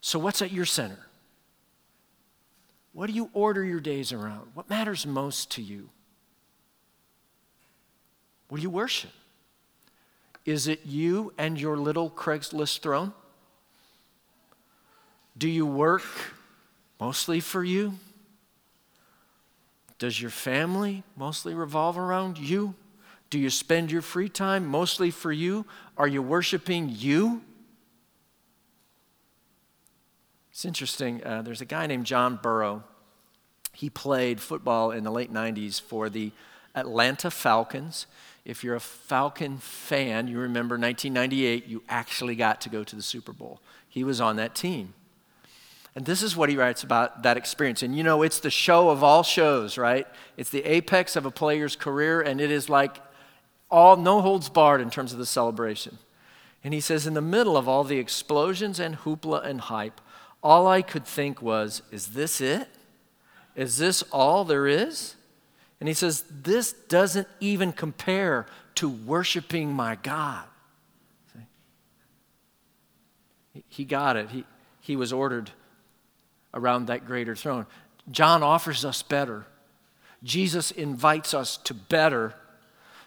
So, 0.01 0.19
what's 0.19 0.43
at 0.43 0.53
your 0.53 0.65
center? 0.67 1.07
What 2.93 3.07
do 3.07 3.13
you 3.13 3.31
order 3.33 3.65
your 3.65 3.81
days 3.81 4.13
around? 4.13 4.51
What 4.55 4.69
matters 4.69 5.07
most 5.07 5.51
to 5.53 5.63
you? 5.63 5.91
What 8.49 8.57
do 8.57 8.63
you 8.63 8.71
worship? 8.71 9.13
Is 10.45 10.67
it 10.67 10.81
you 10.85 11.33
and 11.39 11.61
your 11.61 11.77
little 11.77 12.11
Craigslist 12.11 12.81
throne? 12.81 13.13
Do 15.39 15.49
you 15.49 15.65
work 15.65 16.03
mostly 16.99 17.41
for 17.41 17.63
you? 17.63 17.95
Does 19.99 20.21
your 20.21 20.31
family 20.31 21.05
mostly 21.17 21.55
revolve 21.55 21.97
around 21.97 22.39
you? 22.39 22.75
Do 23.31 23.39
you 23.39 23.49
spend 23.49 23.93
your 23.93 24.03
free 24.03 24.29
time 24.29 24.67
mostly 24.67 25.11
for 25.11 25.33
you? 25.33 25.65
Are 25.97 26.09
you 26.09 26.21
worshiping 26.21 26.89
you? 26.91 27.43
It's 30.51 30.65
interesting. 30.65 31.25
Uh, 31.25 31.43
there's 31.43 31.61
a 31.61 31.67
guy 31.67 31.87
named 31.87 32.07
John 32.07 32.39
Burrow. 32.43 32.83
He 33.73 33.89
played 33.89 34.41
football 34.41 34.91
in 34.91 35.05
the 35.05 35.13
late 35.13 35.33
90s 35.33 35.81
for 35.81 36.11
the 36.11 36.33
Atlanta 36.75 37.31
Falcons. 37.31 38.07
If 38.45 38.65
you're 38.65 38.75
a 38.75 38.81
Falcon 38.81 39.59
fan, 39.59 40.27
you 40.27 40.39
remember 40.39 40.75
1998, 40.75 41.67
you 41.67 41.83
actually 41.89 42.35
got 42.35 42.61
to 42.63 42.69
go 42.69 42.83
to 42.83 42.97
the 42.97 43.03
Super 43.03 43.33
Bowl. 43.33 43.61
He 43.89 44.03
was 44.03 44.21
on 44.21 44.37
that 44.37 44.57
team. 44.57 44.95
And 45.95 46.05
this 46.05 46.23
is 46.23 46.37
what 46.37 46.49
he 46.49 46.57
writes 46.57 46.83
about 46.83 47.23
that 47.23 47.37
experience. 47.37 47.83
And 47.83 47.97
you 47.97 48.03
know, 48.03 48.23
it's 48.23 48.41
the 48.41 48.51
show 48.51 48.91
of 48.91 49.05
all 49.05 49.23
shows, 49.23 49.79
right? 49.79 50.07
It's 50.37 50.51
the 50.51 50.65
apex 50.65 51.17
of 51.17 51.27
a 51.27 51.31
player's 51.31 51.77
career, 51.77 52.21
and 52.21 52.41
it 52.41 52.51
is 52.51 52.69
like 52.69 53.01
all 53.71 53.97
no 53.97 54.21
holds 54.21 54.49
barred 54.49 54.81
in 54.81 54.91
terms 54.91 55.13
of 55.13 55.19
the 55.19 55.27
celebration. 55.27 55.99
And 56.63 56.75
he 56.75 56.81
says, 56.81 57.07
in 57.07 57.15
the 57.15 57.21
middle 57.21 57.57
of 57.57 57.69
all 57.69 57.85
the 57.85 57.99
explosions 57.99 58.79
and 58.79 58.99
hoopla 58.99 59.45
and 59.45 59.61
hype, 59.61 60.01
all 60.43 60.67
I 60.67 60.83
could 60.83 61.07
think 61.07 61.41
was, 61.41 61.83
is 61.91 62.09
this 62.09 62.41
it? 62.41 62.69
Is 63.57 63.79
this 63.79 64.03
all 64.13 64.45
there 64.45 64.67
is? 64.67 65.17
And 65.81 65.89
he 65.89 65.95
says, 65.95 66.25
This 66.31 66.73
doesn't 66.73 67.27
even 67.41 67.73
compare 67.73 68.47
to 68.77 68.89
worshiping 68.89 69.73
my 69.73 69.97
God. 69.97 70.45
See? 71.33 71.41
He 73.69 73.85
got 73.85 74.17
it. 74.17 74.31
He, 74.31 74.45
he 74.81 74.97
was 74.97 75.13
ordered 75.13 75.51
around 76.55 76.87
that 76.87 77.07
greater 77.07 77.35
throne. 77.35 77.67
John 78.11 78.43
offers 78.43 78.85
us 78.85 79.03
better. 79.03 79.47
Jesus 80.23 80.71
invites 80.71 81.33
us 81.33 81.57
to 81.59 81.75
better, 81.75 82.35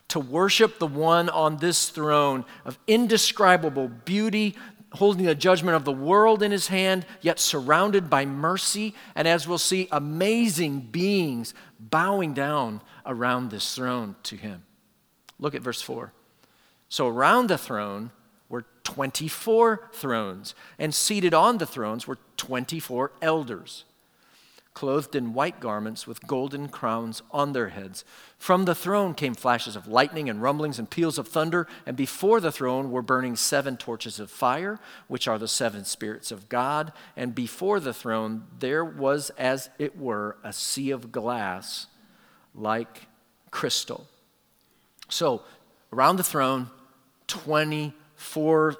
to 0.09 0.19
worship 0.19 0.79
the 0.79 0.87
one 0.87 1.29
on 1.29 1.57
this 1.57 1.89
throne 1.89 2.45
of 2.65 2.77
indescribable 2.87 3.87
beauty, 3.87 4.55
holding 4.91 5.25
the 5.25 5.35
judgment 5.35 5.75
of 5.75 5.85
the 5.85 5.91
world 5.91 6.43
in 6.43 6.51
his 6.51 6.67
hand, 6.67 7.05
yet 7.21 7.39
surrounded 7.39 8.09
by 8.09 8.25
mercy, 8.25 8.93
and 9.15 9.27
as 9.27 9.47
we'll 9.47 9.57
see, 9.57 9.87
amazing 9.91 10.79
beings 10.79 11.53
bowing 11.79 12.33
down 12.33 12.81
around 13.05 13.49
this 13.49 13.75
throne 13.75 14.15
to 14.23 14.35
him. 14.35 14.63
Look 15.39 15.55
at 15.55 15.61
verse 15.61 15.81
4. 15.81 16.13
So 16.89 17.07
around 17.07 17.47
the 17.47 17.57
throne 17.57 18.11
were 18.49 18.65
24 18.83 19.89
thrones, 19.93 20.53
and 20.77 20.93
seated 20.93 21.33
on 21.33 21.57
the 21.57 21.65
thrones 21.65 22.07
were 22.07 22.19
24 22.37 23.11
elders 23.21 23.85
clothed 24.73 25.15
in 25.15 25.33
white 25.33 25.59
garments 25.59 26.07
with 26.07 26.25
golden 26.25 26.67
crowns 26.67 27.21
on 27.31 27.53
their 27.53 27.69
heads. 27.69 28.03
From 28.37 28.65
the 28.65 28.75
throne 28.75 29.13
came 29.13 29.35
flashes 29.35 29.75
of 29.75 29.87
lightning 29.87 30.29
and 30.29 30.41
rumblings 30.41 30.79
and 30.79 30.89
peals 30.89 31.17
of 31.17 31.27
thunder, 31.27 31.67
and 31.85 31.95
before 31.95 32.39
the 32.39 32.51
throne 32.51 32.91
were 32.91 33.01
burning 33.01 33.35
seven 33.35 33.77
torches 33.77 34.19
of 34.19 34.31
fire, 34.31 34.79
which 35.07 35.27
are 35.27 35.37
the 35.37 35.47
seven 35.47 35.85
spirits 35.85 36.31
of 36.31 36.49
God. 36.49 36.91
And 37.15 37.35
before 37.35 37.79
the 37.79 37.93
throne 37.93 38.45
there 38.59 38.83
was, 38.83 39.29
as 39.31 39.69
it 39.77 39.97
were, 39.97 40.37
a 40.43 40.53
sea 40.53 40.91
of 40.91 41.11
glass 41.11 41.87
like 42.55 43.07
crystal. 43.51 44.07
So, 45.09 45.43
around 45.91 46.15
the 46.15 46.23
throne, 46.23 46.69
24 47.27 48.75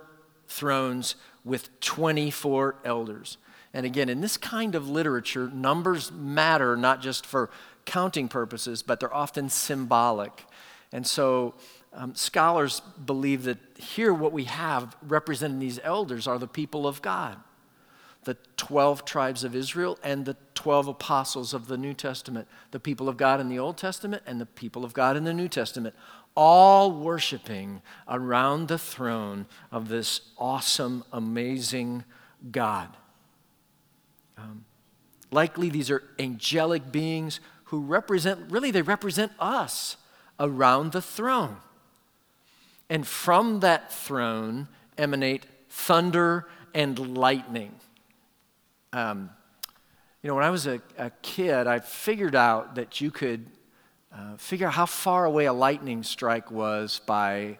thrones 0.47 1.15
with 1.43 1.79
24 1.79 2.75
elders. 2.83 3.37
And 3.73 3.85
again, 3.85 4.09
in 4.09 4.21
this 4.21 4.37
kind 4.37 4.75
of 4.75 4.87
literature, 4.87 5.49
numbers 5.51 6.11
matter 6.11 6.75
not 6.77 7.01
just 7.01 7.25
for 7.25 7.49
counting 7.85 8.27
purposes, 8.27 8.83
but 8.83 8.99
they're 8.99 9.13
often 9.13 9.49
symbolic. 9.49 10.45
And 10.91 11.07
so 11.07 11.55
um, 11.91 12.15
scholars 12.15 12.81
believe 13.05 13.43
that 13.43 13.57
here 13.77 14.13
what 14.13 14.31
we 14.31 14.45
have 14.45 14.95
representing 15.01 15.59
these 15.59 15.79
elders 15.83 16.27
are 16.27 16.37
the 16.37 16.47
people 16.47 16.87
of 16.87 17.01
God 17.01 17.37
the 18.23 18.37
12 18.57 19.05
tribes 19.05 19.43
of 19.43 19.55
Israel 19.55 19.97
and 20.03 20.25
the 20.25 20.37
12 20.55 20.87
apostles 20.87 21.53
of 21.53 21.67
the 21.67 21.77
New 21.77 21.93
Testament, 21.93 22.47
the 22.71 22.79
people 22.79 23.09
of 23.09 23.17
God 23.17 23.39
in 23.39 23.49
the 23.49 23.59
Old 23.59 23.77
Testament 23.77 24.23
and 24.25 24.39
the 24.39 24.45
people 24.45 24.85
of 24.85 24.93
God 24.93 25.17
in 25.17 25.23
the 25.23 25.33
New 25.33 25.47
Testament, 25.47 25.95
all 26.35 26.91
worshiping 26.91 27.81
around 28.07 28.67
the 28.67 28.77
throne 28.77 29.45
of 29.71 29.89
this 29.89 30.21
awesome, 30.37 31.03
amazing 31.11 32.03
God. 32.51 32.89
Um, 34.37 34.65
likely 35.31 35.69
these 35.69 35.89
are 35.89 36.03
angelic 36.19 36.91
beings 36.91 37.39
who 37.65 37.81
represent, 37.81 38.51
really, 38.51 38.71
they 38.71 38.81
represent 38.81 39.31
us 39.39 39.97
around 40.39 40.91
the 40.91 41.01
throne. 41.01 41.57
And 42.89 43.07
from 43.07 43.61
that 43.61 43.91
throne 43.91 44.67
emanate 44.97 45.45
thunder 45.69 46.47
and 46.73 47.17
lightning. 47.17 47.73
Um, 48.91 49.29
you 50.21 50.27
know, 50.27 50.35
when 50.35 50.43
I 50.43 50.49
was 50.49 50.67
a, 50.67 50.81
a, 50.97 51.09
kid, 51.21 51.67
I 51.67 51.79
figured 51.79 52.35
out 52.35 52.75
that 52.75 53.01
you 53.01 53.11
could 53.11 53.45
uh, 54.15 54.37
figure 54.37 54.67
out 54.67 54.73
how 54.73 54.85
far 54.85 55.25
away 55.25 55.45
a 55.45 55.53
lightning 55.53 56.03
strike 56.03 56.51
was 56.51 57.01
by 57.05 57.57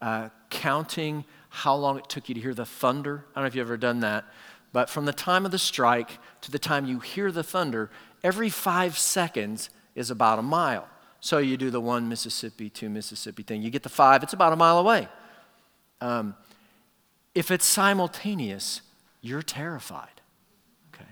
uh, 0.00 0.28
counting 0.48 1.24
how 1.48 1.74
long 1.74 1.98
it 1.98 2.08
took 2.08 2.28
you 2.28 2.34
to 2.34 2.40
hear 2.40 2.54
the 2.54 2.64
thunder. 2.64 3.24
I 3.30 3.34
don't 3.34 3.44
know 3.44 3.48
if 3.48 3.54
you've 3.54 3.66
ever 3.66 3.76
done 3.76 4.00
that, 4.00 4.24
but 4.76 4.90
from 4.90 5.06
the 5.06 5.12
time 5.14 5.46
of 5.46 5.52
the 5.52 5.58
strike 5.58 6.18
to 6.42 6.50
the 6.50 6.58
time 6.58 6.84
you 6.84 6.98
hear 6.98 7.32
the 7.32 7.42
thunder, 7.42 7.88
every 8.22 8.50
five 8.50 8.98
seconds 8.98 9.70
is 9.94 10.10
about 10.10 10.38
a 10.38 10.42
mile. 10.42 10.86
So 11.18 11.38
you 11.38 11.56
do 11.56 11.70
the 11.70 11.80
one 11.80 12.10
Mississippi, 12.10 12.68
two 12.68 12.90
Mississippi 12.90 13.42
thing. 13.42 13.62
You 13.62 13.70
get 13.70 13.84
the 13.84 13.88
five, 13.88 14.22
it's 14.22 14.34
about 14.34 14.52
a 14.52 14.56
mile 14.56 14.78
away. 14.78 15.08
Um, 16.02 16.34
if 17.34 17.50
it's 17.50 17.64
simultaneous, 17.64 18.82
you're 19.22 19.40
terrified. 19.40 20.20
Okay? 20.92 21.08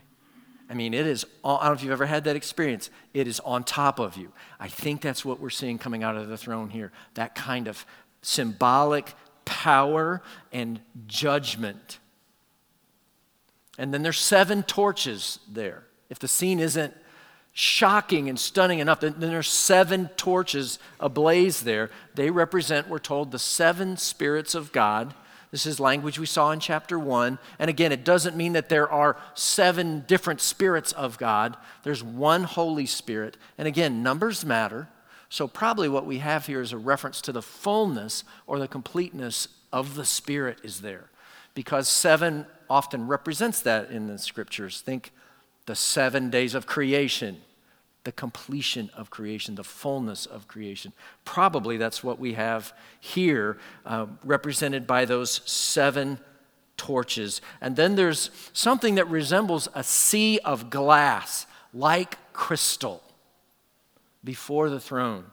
I 0.69 0.75
mean, 0.75 0.93
it 0.93 1.07
is, 1.07 1.25
I 1.43 1.57
don't 1.61 1.65
know 1.65 1.73
if 1.73 1.83
you've 1.83 1.91
ever 1.91 2.05
had 2.05 2.25
that 2.25 2.37
experience. 2.37 2.91
It 3.15 3.27
is 3.27 3.41
on 3.41 3.65
top 3.65 3.99
of 3.99 4.19
you. 4.19 4.31
I 4.61 4.69
think 4.69 5.01
that's 5.01 5.25
what 5.25 5.41
we're 5.41 5.49
seeing 5.49 5.79
coming 5.79 6.03
out 6.03 6.19
of 6.19 6.29
the 6.29 6.37
throne 6.37 6.69
here 6.69 6.93
that 7.15 7.35
kind 7.35 7.67
of 7.67 7.87
symbolic 8.21 9.15
power 9.47 10.21
and 10.53 10.83
judgment. 11.07 11.99
And 13.79 13.93
then 13.93 14.03
there's 14.03 14.21
seven 14.21 14.63
torches 14.63 15.39
there. 15.51 15.85
If 16.09 16.19
the 16.19 16.29
scene 16.29 16.61
isn't 16.61 16.95
shocking 17.53 18.29
and 18.29 18.39
stunning 18.39 18.81
enough, 18.81 19.01
then, 19.01 19.15
there's 19.19 19.49
seven 19.49 20.09
torches 20.17 20.79
ablaze 21.01 21.63
there. 21.63 21.91
They 22.15 22.31
represent, 22.31 22.89
we're 22.89 22.99
told, 22.99 23.31
the 23.31 23.39
seven 23.39 23.97
spirits 23.97 24.55
of 24.55 24.73
God. 24.73 25.15
This 25.51 25.67
is 25.67 25.79
language 25.79 26.19
we 26.19 26.27
saw 26.27 26.51
in 26.51 26.59
chapter 26.59 26.99
one. 26.99 27.39
And 27.61 27.71
again, 27.71 27.93
it 27.93 28.05
doesn't 28.05 28.37
mean 28.37 28.55
that 28.55 28.69
there 28.69 28.91
are 28.91 29.17
seven 29.35 30.05
different 30.09 30.41
spirits 30.41 30.91
of 30.93 31.17
God. 31.17 31.57
There's 31.85 32.03
one 32.03 32.43
Holy 32.43 32.87
Spirit. 32.87 33.37
And 33.57 33.69
again, 33.69 34.03
numbers 34.03 34.45
matter. 34.45 34.89
So, 35.29 35.47
probably 35.49 35.89
what 35.89 36.07
we 36.07 36.19
have 36.19 36.47
here 36.47 36.61
is 36.61 36.73
a 36.73 36.79
reference 36.79 37.21
to 37.23 37.33
the 37.33 37.43
fullness 37.43 38.25
or 38.47 38.59
the 38.59 38.69
completeness 38.69 39.49
of 39.73 39.95
the 39.95 40.05
Spirit 40.05 40.59
is 40.63 40.81
there. 40.81 41.09
Because 41.55 41.89
seven 41.89 42.47
often 42.69 43.07
represents 43.07 43.61
that 43.63 43.91
in 43.91 44.07
the 44.07 44.19
scriptures. 44.19 44.81
Think 44.81 45.13
the 45.67 45.75
seven 45.75 46.31
days 46.31 46.55
of 46.55 46.67
creation, 46.67 47.41
the 48.05 48.13
completion 48.13 48.91
of 48.95 49.11
creation, 49.11 49.55
the 49.55 49.65
fullness 49.65 50.27
of 50.27 50.49
creation. 50.49 50.93
Probably 51.25 51.77
that's 51.77 52.05
what 52.05 52.19
we 52.19 52.35
have 52.35 52.73
here, 53.01 53.59
uh, 53.87 54.07
represented 54.25 54.87
by 54.87 55.05
those 55.05 55.41
seven 55.45 56.19
torches. 56.77 57.41
And 57.61 57.77
then 57.77 57.97
there's 57.97 58.31
something 58.53 58.97
that 58.97 59.09
resembles 59.09 59.69
a 59.75 59.83
sea 59.83 60.39
of 60.45 60.71
glass, 60.71 61.47
like 61.73 62.19
crystal, 62.33 63.03
before 64.23 64.71
the 64.71 64.81
throne. 64.81 65.25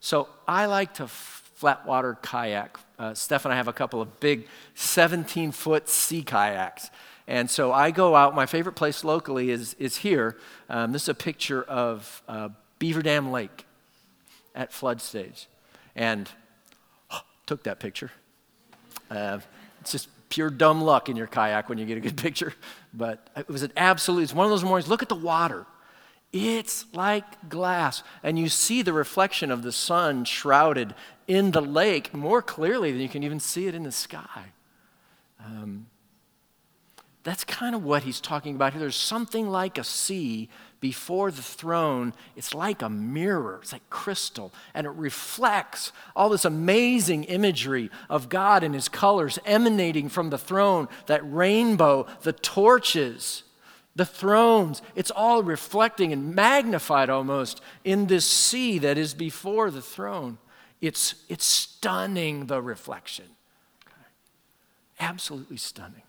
So 0.00 0.28
I 0.46 0.66
like 0.66 0.94
to 0.94 1.04
flatwater 1.04 2.20
kayak. 2.22 2.78
Uh, 3.00 3.14
Steph 3.14 3.46
and 3.46 3.54
I 3.54 3.56
have 3.56 3.66
a 3.66 3.72
couple 3.72 4.02
of 4.02 4.20
big 4.20 4.46
17 4.74 5.52
foot 5.52 5.88
sea 5.88 6.22
kayaks. 6.22 6.90
And 7.26 7.48
so 7.48 7.72
I 7.72 7.92
go 7.92 8.14
out. 8.14 8.34
My 8.34 8.44
favorite 8.44 8.74
place 8.74 9.04
locally 9.04 9.50
is, 9.50 9.74
is 9.78 9.96
here. 9.96 10.36
Um, 10.68 10.92
this 10.92 11.04
is 11.04 11.08
a 11.08 11.14
picture 11.14 11.62
of 11.62 12.22
uh, 12.28 12.50
Beaver 12.78 13.00
Dam 13.00 13.32
Lake 13.32 13.64
at 14.54 14.70
flood 14.70 15.00
stage. 15.00 15.48
And 15.96 16.28
oh, 17.10 17.22
took 17.46 17.62
that 17.62 17.80
picture. 17.80 18.10
Uh, 19.10 19.40
it's 19.80 19.92
just 19.92 20.08
pure 20.28 20.50
dumb 20.50 20.82
luck 20.82 21.08
in 21.08 21.16
your 21.16 21.26
kayak 21.26 21.70
when 21.70 21.78
you 21.78 21.86
get 21.86 21.96
a 21.96 22.00
good 22.00 22.16
picture. 22.18 22.52
But 22.92 23.30
it 23.34 23.48
was 23.48 23.62
an 23.62 23.72
absolute, 23.78 24.24
it's 24.24 24.34
one 24.34 24.44
of 24.44 24.50
those 24.50 24.62
mornings. 24.62 24.90
Look 24.90 25.02
at 25.02 25.08
the 25.08 25.14
water. 25.14 25.64
It's 26.32 26.86
like 26.92 27.48
glass. 27.48 28.02
And 28.22 28.38
you 28.38 28.48
see 28.48 28.82
the 28.82 28.92
reflection 28.92 29.50
of 29.50 29.62
the 29.62 29.72
sun 29.72 30.24
shrouded 30.24 30.94
in 31.26 31.50
the 31.50 31.60
lake 31.60 32.14
more 32.14 32.42
clearly 32.42 32.92
than 32.92 33.00
you 33.00 33.08
can 33.08 33.22
even 33.22 33.40
see 33.40 33.66
it 33.66 33.74
in 33.74 33.82
the 33.82 33.92
sky. 33.92 34.52
Um, 35.44 35.86
that's 37.22 37.44
kind 37.44 37.74
of 37.74 37.84
what 37.84 38.04
he's 38.04 38.20
talking 38.20 38.54
about 38.54 38.72
here. 38.72 38.80
There's 38.80 38.96
something 38.96 39.50
like 39.50 39.76
a 39.76 39.84
sea 39.84 40.48
before 40.80 41.30
the 41.30 41.42
throne. 41.42 42.14
It's 42.34 42.54
like 42.54 42.80
a 42.80 42.88
mirror, 42.88 43.58
it's 43.62 43.72
like 43.72 43.88
crystal, 43.90 44.52
and 44.72 44.86
it 44.86 44.90
reflects 44.90 45.92
all 46.16 46.30
this 46.30 46.46
amazing 46.46 47.24
imagery 47.24 47.90
of 48.08 48.30
God 48.30 48.62
and 48.62 48.74
his 48.74 48.88
colors 48.88 49.38
emanating 49.44 50.08
from 50.08 50.30
the 50.30 50.38
throne 50.38 50.88
that 51.06 51.20
rainbow, 51.30 52.06
the 52.22 52.32
torches, 52.32 53.42
the 54.00 54.06
thrones. 54.06 54.80
It's 54.96 55.10
all 55.10 55.42
reflecting 55.42 56.10
and 56.10 56.34
magnified 56.34 57.10
almost 57.10 57.60
in 57.84 58.06
this 58.06 58.24
sea 58.24 58.78
that 58.78 58.96
is 58.96 59.12
before 59.12 59.70
the 59.70 59.82
throne. 59.82 60.38
It's, 60.80 61.16
it's 61.28 61.44
stunning, 61.44 62.46
the 62.46 62.62
reflection. 62.62 63.26
Okay. 63.86 64.06
Absolutely 65.00 65.58
stunning. 65.58 66.00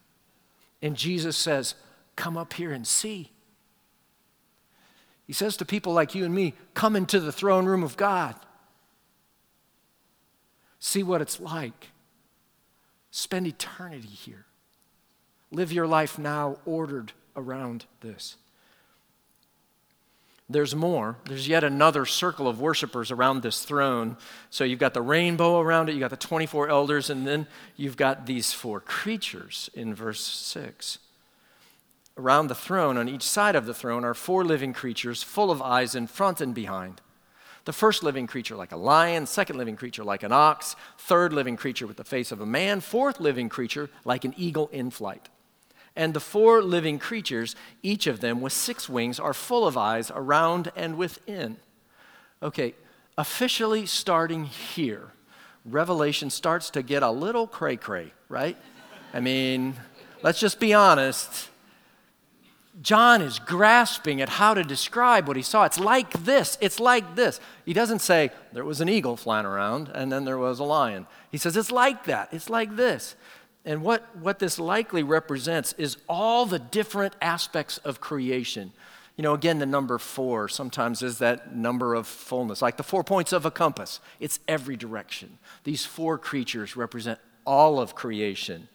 And 0.82 0.96
Jesus 0.96 1.36
says, 1.36 1.76
Come 2.16 2.38
up 2.38 2.54
here 2.54 2.72
and 2.72 2.88
see. 2.88 3.34
He 5.28 5.34
says 5.34 5.58
to 5.58 5.66
people 5.66 5.92
like 5.92 6.16
you 6.16 6.24
and 6.24 6.34
me, 6.34 6.54
Come 6.74 6.96
into 6.96 7.20
the 7.20 7.34
throne 7.34 7.66
room 7.66 7.84
of 7.84 7.98
God. 7.98 8.36
See 10.80 11.04
what 11.04 11.22
it's 11.22 11.42
like. 11.42 11.90
Spend 13.12 13.48
eternity 13.48 14.08
here. 14.08 14.46
Live 15.52 15.74
your 15.74 15.88
life 15.88 16.18
now 16.18 16.56
ordered 16.66 17.12
around 17.36 17.86
this. 18.02 18.38
There's 20.52 20.76
more. 20.76 21.15
There's 21.26 21.48
yet 21.48 21.63
another 21.63 22.06
circle 22.06 22.48
of 22.48 22.60
worshipers 22.60 23.10
around 23.10 23.41
this 23.41 23.63
throne. 23.63 24.17
So 24.50 24.65
you've 24.65 24.80
got 24.80 24.94
the 24.94 25.02
rainbow 25.02 25.62
around 25.62 25.88
it, 25.88 25.94
you've 25.94 26.02
got 26.02 26.10
the 26.10 26.17
24 26.17 26.67
elders, 26.67 27.10
and 27.10 27.26
then 27.26 27.48
you've 27.78 27.96
got 27.96 28.26
these 28.26 28.52
four 28.52 28.82
creatures 28.82 29.70
in 29.74 29.94
verse 29.96 30.22
6. 30.22 31.00
Around 32.17 32.48
the 32.48 32.56
throne, 32.56 32.98
on 32.98 33.08
each 33.08 33.24
side 33.24 33.56
of 33.56 33.65
the 33.65 33.74
throne, 33.74 34.04
are 34.04 34.13
four 34.13 34.44
living 34.44 34.74
creatures 34.74 35.24
full 35.24 35.52
of 35.52 35.62
eyes 35.62 35.96
in 35.96 36.08
front 36.08 36.41
and 36.41 36.54
behind. 36.54 37.00
The 37.63 37.74
first 37.74 38.04
living 38.04 38.28
creature 38.28 38.56
like 38.56 38.72
a 38.72 38.78
lion, 38.78 39.28
second 39.28 39.58
living 39.58 39.78
creature 39.78 40.04
like 40.04 40.24
an 40.24 40.34
ox, 40.34 40.76
third 40.98 41.32
living 41.32 41.56
creature 41.56 41.88
with 41.88 41.98
the 41.98 42.04
face 42.04 42.32
of 42.32 42.41
a 42.41 42.46
man, 42.46 42.82
fourth 42.82 43.20
living 43.20 43.48
creature 43.48 43.89
like 44.04 44.26
an 44.26 44.34
eagle 44.36 44.67
in 44.74 44.89
flight. 44.89 45.30
And 45.96 46.14
the 46.14 46.20
four 46.20 46.62
living 46.62 47.00
creatures, 47.00 47.56
each 47.84 48.08
of 48.08 48.22
them 48.22 48.42
with 48.42 48.54
six 48.54 48.88
wings, 48.88 49.20
are 49.20 49.34
full 49.34 49.68
of 49.68 49.78
eyes 49.78 50.12
around 50.14 50.72
and 50.76 50.98
within. 50.98 51.58
Okay, 52.42 52.76
officially 53.18 53.86
starting 53.86 54.46
here, 54.46 55.12
Revelation 55.66 56.30
starts 56.30 56.70
to 56.72 56.82
get 56.82 57.04
a 57.04 57.12
little 57.12 57.46
cray 57.46 57.76
cray, 57.76 58.14
right? 58.30 58.58
I 59.14 59.20
mean, 59.20 59.76
let's 60.24 60.40
just 60.40 60.60
be 60.60 60.74
honest. 60.74 61.50
John 62.82 63.22
is 63.22 63.38
grasping 63.38 64.22
at 64.22 64.30
how 64.30 64.54
to 64.54 64.64
describe 64.64 65.28
what 65.28 65.36
he 65.36 65.44
saw. 65.44 65.66
It's 65.66 65.80
like 65.80 66.24
this. 66.24 66.58
It's 66.62 66.80
like 66.80 67.16
this. 67.16 67.40
He 67.66 67.74
doesn't 67.74 68.00
say 68.00 68.32
there 68.54 68.64
was 68.64 68.80
an 68.80 68.88
eagle 68.88 69.18
flying 69.18 69.46
around 69.46 69.92
and 69.94 70.12
then 70.12 70.24
there 70.24 70.38
was 70.38 70.60
a 70.60 70.64
lion. 70.64 71.06
He 71.30 71.38
says 71.38 71.58
it's 71.58 71.72
like 71.72 72.06
that. 72.06 72.30
It's 72.32 72.50
like 72.50 72.78
this. 72.78 73.16
And 73.65 73.84
what, 73.84 74.15
what 74.17 74.39
this 74.39 74.60
likely 74.60 75.04
represents 75.04 75.74
is 75.78 75.97
all 76.10 76.45
the 76.45 76.60
different 76.60 77.15
aspects 77.21 77.78
of 77.80 78.02
creation. 78.02 78.71
You 79.17 79.24
know, 79.24 79.34
again, 79.34 79.60
the 79.60 79.65
number 79.65 79.97
four 79.97 80.47
sometimes 80.47 81.04
is 81.04 81.19
that 81.19 81.56
number 81.56 81.93
of 81.93 82.08
fullness, 82.08 82.62
like 82.62 82.78
the 82.78 82.84
four 82.84 83.04
points 83.04 83.34
of 83.34 83.45
a 83.45 83.52
compass. 83.52 84.00
It's 84.19 84.39
every 84.47 84.76
direction. 84.76 85.38
These 85.63 85.86
four 85.86 86.17
creatures 86.17 86.76
represent 86.76 87.19
all 87.45 87.80
of 87.80 87.95
creation 87.95 88.67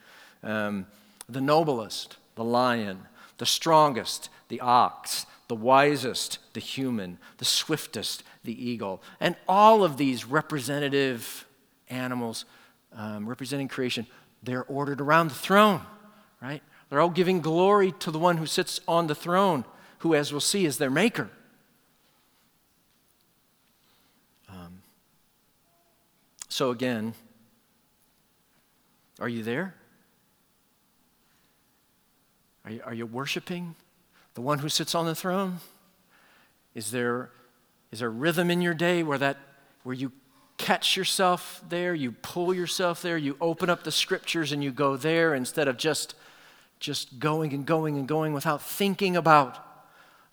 um, 0.42 0.86
the 1.28 1.40
noblest, 1.40 2.18
the 2.36 2.44
lion, 2.44 3.00
the 3.38 3.46
strongest, 3.46 4.28
the 4.48 4.60
ox, 4.60 5.26
the 5.48 5.56
wisest, 5.56 6.38
the 6.52 6.60
human, 6.60 7.18
the 7.38 7.44
swiftest, 7.44 8.22
the 8.44 8.68
eagle. 8.68 9.02
And 9.18 9.34
all 9.48 9.82
of 9.82 9.96
these 9.96 10.24
representative 10.24 11.46
animals 11.88 12.44
um, 12.94 13.28
representing 13.28 13.66
creation 13.66 14.06
they're 14.46 14.64
ordered 14.64 15.00
around 15.00 15.28
the 15.28 15.34
throne, 15.34 15.82
right? 16.40 16.62
They're 16.88 17.00
all 17.00 17.10
giving 17.10 17.40
glory 17.40 17.92
to 18.00 18.10
the 18.10 18.18
one 18.18 18.36
who 18.36 18.46
sits 18.46 18.80
on 18.88 19.08
the 19.08 19.14
throne. 19.14 19.64
who, 20.00 20.14
as 20.14 20.30
we'll 20.30 20.40
see, 20.40 20.66
is 20.66 20.78
their 20.78 20.90
maker. 20.90 21.28
Um, 24.48 24.82
so, 26.48 26.70
again, 26.70 27.14
are 29.18 29.28
you 29.28 29.42
there? 29.42 29.74
Are 32.66 32.70
you, 32.70 32.80
are 32.84 32.94
you 32.94 33.06
worshiping 33.06 33.74
the 34.34 34.42
one 34.42 34.58
who 34.58 34.68
sits 34.68 34.94
on 34.94 35.06
the 35.06 35.14
throne? 35.14 35.58
Is 36.74 36.90
there, 36.90 37.30
is 37.90 38.00
there 38.00 38.10
rhythm 38.10 38.50
in 38.50 38.60
your 38.60 38.74
day 38.74 39.02
where, 39.02 39.18
that, 39.18 39.38
where 39.82 39.94
you 39.94 40.12
catch 40.58 40.96
yourself 40.96 41.62
there, 41.68 41.94
you 41.94 42.12
pull 42.12 42.54
yourself 42.54 43.02
there, 43.02 43.18
you 43.18 43.36
open 43.40 43.70
up 43.70 43.84
the 43.84 43.92
scriptures 43.92 44.52
and 44.52 44.62
you 44.62 44.70
go 44.70 44.96
there 44.96 45.34
instead 45.34 45.68
of 45.68 45.76
just, 45.76 46.14
just 46.80 47.18
going 47.18 47.52
and 47.52 47.66
going 47.66 47.96
and 47.96 48.08
going 48.08 48.32
without 48.32 48.62
thinking 48.62 49.16
about 49.16 49.58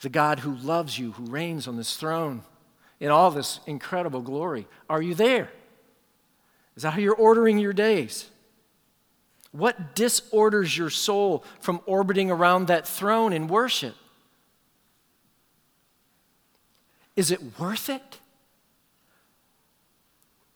the 0.02 0.10
God 0.10 0.40
who 0.40 0.56
loves 0.56 0.98
you, 0.98 1.14
who 1.14 1.26
reigns 1.26 1.68
on 1.68 1.78
this 1.78 1.96
throne 1.96 2.44
in 3.00 3.10
all 3.10 3.32
this 3.32 3.60
incredible 3.66 4.22
glory. 4.22 4.68
Are 4.90 5.02
you 5.02 5.14
there? 5.14 5.50
Is 6.76 6.84
that 6.84 6.92
how 6.92 7.00
you're 7.00 7.16
ordering 7.16 7.58
your 7.58 7.74
days? 7.74 8.30
What 9.52 9.96
disorders 9.96 10.76
your 10.78 10.90
soul 10.90 11.44
from 11.60 11.82
orbiting 11.86 12.32
around 12.32 12.68
that 12.68 12.88
throne 12.88 13.34
in 13.34 13.48
worship? 13.48 13.96
Is 17.16 17.30
it 17.30 17.60
worth 17.60 17.90
it? 17.90 18.20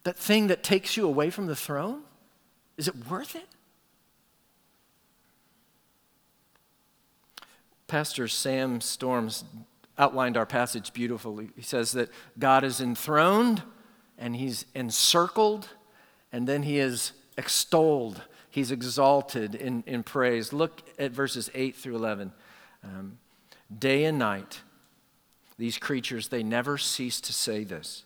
That 0.07 0.17
thing 0.17 0.47
that 0.47 0.63
takes 0.63 0.95
you 0.95 1.05
away 1.05 1.29
from 1.29 1.47
the 1.47 1.55
throne? 1.55 2.03
Is 2.77 2.87
it 2.87 3.09
worth 3.09 3.35
it? 3.35 3.49
Pastor 7.87 8.29
Sam 8.29 8.79
Storms 8.79 9.43
outlined 9.97 10.37
our 10.37 10.45
passage 10.45 10.93
beautifully. 10.93 11.49
He 11.57 11.61
says 11.61 11.91
that 11.91 12.07
God 12.39 12.63
is 12.63 12.79
enthroned 12.79 13.63
and 14.17 14.33
he's 14.37 14.63
encircled 14.73 15.67
and 16.31 16.47
then 16.47 16.63
he 16.63 16.79
is 16.79 17.11
extolled. 17.37 18.21
He's 18.49 18.71
exalted 18.71 19.55
in, 19.55 19.83
in 19.85 20.03
praise. 20.03 20.53
Look 20.53 20.83
at 20.97 21.11
verses 21.11 21.49
8 21.53 21.75
through 21.75 21.97
11. 21.97 22.31
Um, 22.81 23.17
day 23.77 24.05
and 24.05 24.17
night, 24.17 24.61
these 25.57 25.77
creatures, 25.77 26.29
they 26.29 26.43
never 26.43 26.77
cease 26.77 27.19
to 27.19 27.33
say 27.33 27.65
this 27.65 28.05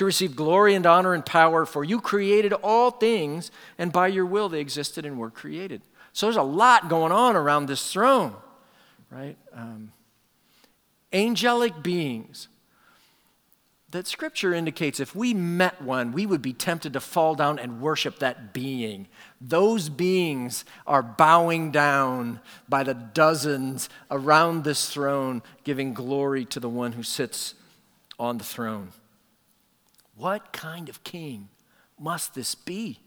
to 0.00 0.06
receive 0.06 0.34
glory 0.34 0.74
and 0.74 0.86
honor 0.86 1.12
and 1.12 1.26
power, 1.26 1.66
for 1.66 1.84
you 1.84 2.00
created 2.00 2.54
all 2.54 2.90
things, 2.90 3.50
and 3.76 3.92
by 3.92 4.06
your 4.06 4.24
will 4.24 4.48
they 4.48 4.58
existed 4.58 5.04
and 5.04 5.18
were 5.18 5.28
created. 5.28 5.82
So 6.14 6.24
there's 6.24 6.36
a 6.36 6.42
lot 6.42 6.88
going 6.88 7.12
on 7.12 7.36
around 7.36 7.66
this 7.66 7.92
throne, 7.92 8.34
right? 9.10 9.36
Um, 9.52 9.92
angelic 11.12 11.82
beings 11.82 12.48
that 13.90 14.06
scripture 14.06 14.54
indicates 14.54 15.00
if 15.00 15.14
we 15.14 15.34
met 15.34 15.82
one, 15.82 16.12
we 16.12 16.24
would 16.24 16.40
be 16.40 16.54
tempted 16.54 16.94
to 16.94 17.00
fall 17.00 17.34
down 17.34 17.58
and 17.58 17.82
worship 17.82 18.20
that 18.20 18.54
being. 18.54 19.06
Those 19.38 19.90
beings 19.90 20.64
are 20.86 21.02
bowing 21.02 21.72
down 21.72 22.40
by 22.66 22.84
the 22.84 22.94
dozens 22.94 23.90
around 24.10 24.64
this 24.64 24.88
throne, 24.88 25.42
giving 25.62 25.92
glory 25.92 26.46
to 26.46 26.58
the 26.58 26.70
one 26.70 26.92
who 26.92 27.02
sits 27.02 27.54
on 28.18 28.38
the 28.38 28.44
throne. 28.44 28.92
What 30.20 30.52
kind 30.52 30.90
of 30.90 31.02
king 31.02 31.48
must 31.98 32.34
this 32.34 32.54
be? 32.54 33.00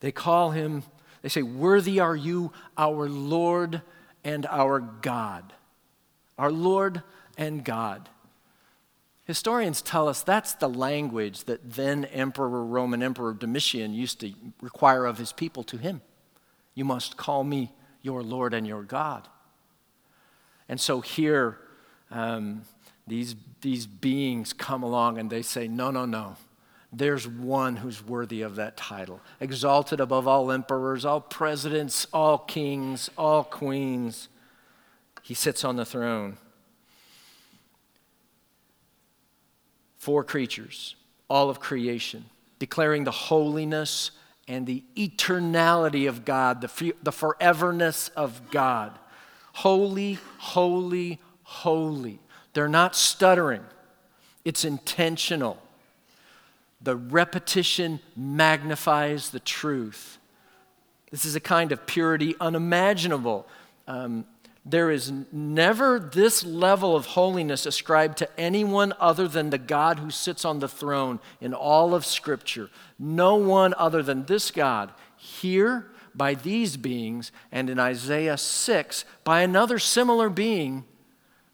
They 0.00 0.12
call 0.12 0.50
him, 0.50 0.82
they 1.22 1.30
say, 1.30 1.40
Worthy 1.40 1.98
are 1.98 2.14
you, 2.14 2.52
our 2.76 3.08
Lord 3.08 3.80
and 4.22 4.44
our 4.44 4.80
God. 4.80 5.54
Our 6.36 6.52
Lord 6.52 7.02
and 7.38 7.64
God. 7.64 8.10
Historians 9.24 9.80
tell 9.80 10.06
us 10.08 10.22
that's 10.22 10.52
the 10.52 10.68
language 10.68 11.44
that 11.44 11.72
then 11.72 12.04
Emperor, 12.04 12.66
Roman 12.66 13.02
Emperor 13.02 13.32
Domitian 13.32 13.94
used 13.94 14.20
to 14.20 14.34
require 14.60 15.06
of 15.06 15.16
his 15.16 15.32
people 15.32 15.64
to 15.64 15.78
him. 15.78 16.02
You 16.74 16.84
must 16.84 17.16
call 17.16 17.44
me 17.44 17.72
your 18.02 18.22
Lord 18.22 18.52
and 18.52 18.66
your 18.66 18.82
God. 18.82 19.26
And 20.68 20.78
so 20.78 21.00
here, 21.00 21.58
um, 22.10 22.62
these, 23.08 23.34
these 23.60 23.86
beings 23.86 24.52
come 24.52 24.82
along 24.82 25.18
and 25.18 25.30
they 25.30 25.42
say, 25.42 25.68
No, 25.68 25.90
no, 25.90 26.04
no. 26.04 26.36
There's 26.90 27.28
one 27.28 27.76
who's 27.76 28.02
worthy 28.02 28.40
of 28.40 28.56
that 28.56 28.76
title. 28.76 29.20
Exalted 29.40 30.00
above 30.00 30.26
all 30.26 30.50
emperors, 30.50 31.04
all 31.04 31.20
presidents, 31.20 32.06
all 32.12 32.38
kings, 32.38 33.10
all 33.18 33.44
queens. 33.44 34.28
He 35.22 35.34
sits 35.34 35.64
on 35.64 35.76
the 35.76 35.84
throne. 35.84 36.38
Four 39.98 40.24
creatures, 40.24 40.96
all 41.28 41.50
of 41.50 41.60
creation, 41.60 42.24
declaring 42.58 43.04
the 43.04 43.10
holiness 43.10 44.12
and 44.46 44.66
the 44.66 44.82
eternality 44.96 46.08
of 46.08 46.24
God, 46.24 46.62
the, 46.62 46.94
the 47.02 47.12
foreverness 47.12 48.10
of 48.16 48.50
God. 48.50 48.98
Holy, 49.52 50.18
holy, 50.38 51.20
holy. 51.42 52.20
They're 52.58 52.66
not 52.66 52.96
stuttering, 52.96 53.62
it's 54.44 54.64
intentional. 54.64 55.62
The 56.80 56.96
repetition 56.96 58.00
magnifies 58.16 59.30
the 59.30 59.38
truth. 59.38 60.18
This 61.12 61.24
is 61.24 61.36
a 61.36 61.40
kind 61.40 61.70
of 61.70 61.86
purity 61.86 62.34
unimaginable. 62.40 63.46
Um, 63.86 64.24
there 64.66 64.90
is 64.90 65.12
never 65.30 66.00
this 66.00 66.44
level 66.44 66.96
of 66.96 67.06
holiness 67.06 67.64
ascribed 67.64 68.18
to 68.18 68.40
anyone 68.40 68.92
other 68.98 69.28
than 69.28 69.50
the 69.50 69.58
God 69.58 70.00
who 70.00 70.10
sits 70.10 70.44
on 70.44 70.58
the 70.58 70.66
throne 70.66 71.20
in 71.40 71.54
all 71.54 71.94
of 71.94 72.04
Scripture. 72.04 72.70
No 72.98 73.36
one 73.36 73.72
other 73.74 74.02
than 74.02 74.24
this 74.24 74.50
God. 74.50 74.90
Here, 75.16 75.92
by 76.12 76.34
these 76.34 76.76
beings, 76.76 77.30
and 77.52 77.70
in 77.70 77.78
Isaiah 77.78 78.36
6, 78.36 79.04
by 79.22 79.42
another 79.42 79.78
similar 79.78 80.28
being, 80.28 80.84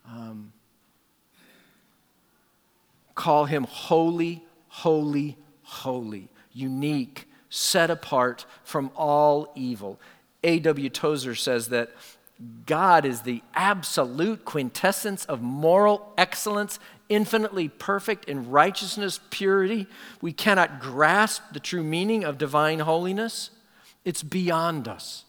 um, 0.09 0.54
call 3.14 3.46
him 3.46 3.64
holy, 3.64 4.44
holy, 4.68 5.37
holy, 5.62 6.29
unique, 6.53 7.29
set 7.48 7.90
apart 7.90 8.46
from 8.64 8.90
all 8.96 9.53
evil. 9.55 10.00
A.W. 10.42 10.90
Tozer 10.90 11.35
says 11.35 11.68
that 11.68 11.90
God 12.66 13.05
is 13.05 13.22
the 13.22 13.42
absolute 13.55 14.44
quintessence 14.44 15.24
of 15.27 15.40
moral 15.40 16.12
excellence, 16.18 16.81
infinitely 17.09 17.68
perfect 17.68 18.24
in 18.27 18.50
righteousness, 18.50 19.20
purity. 19.31 19.87
We 20.20 20.33
cannot 20.33 20.81
grasp 20.81 21.42
the 21.53 21.61
true 21.61 21.85
meaning 21.85 22.24
of 22.24 22.38
divine 22.38 22.81
holiness, 22.81 23.50
it's 24.05 24.22
beyond 24.22 24.88
us. 24.88 25.24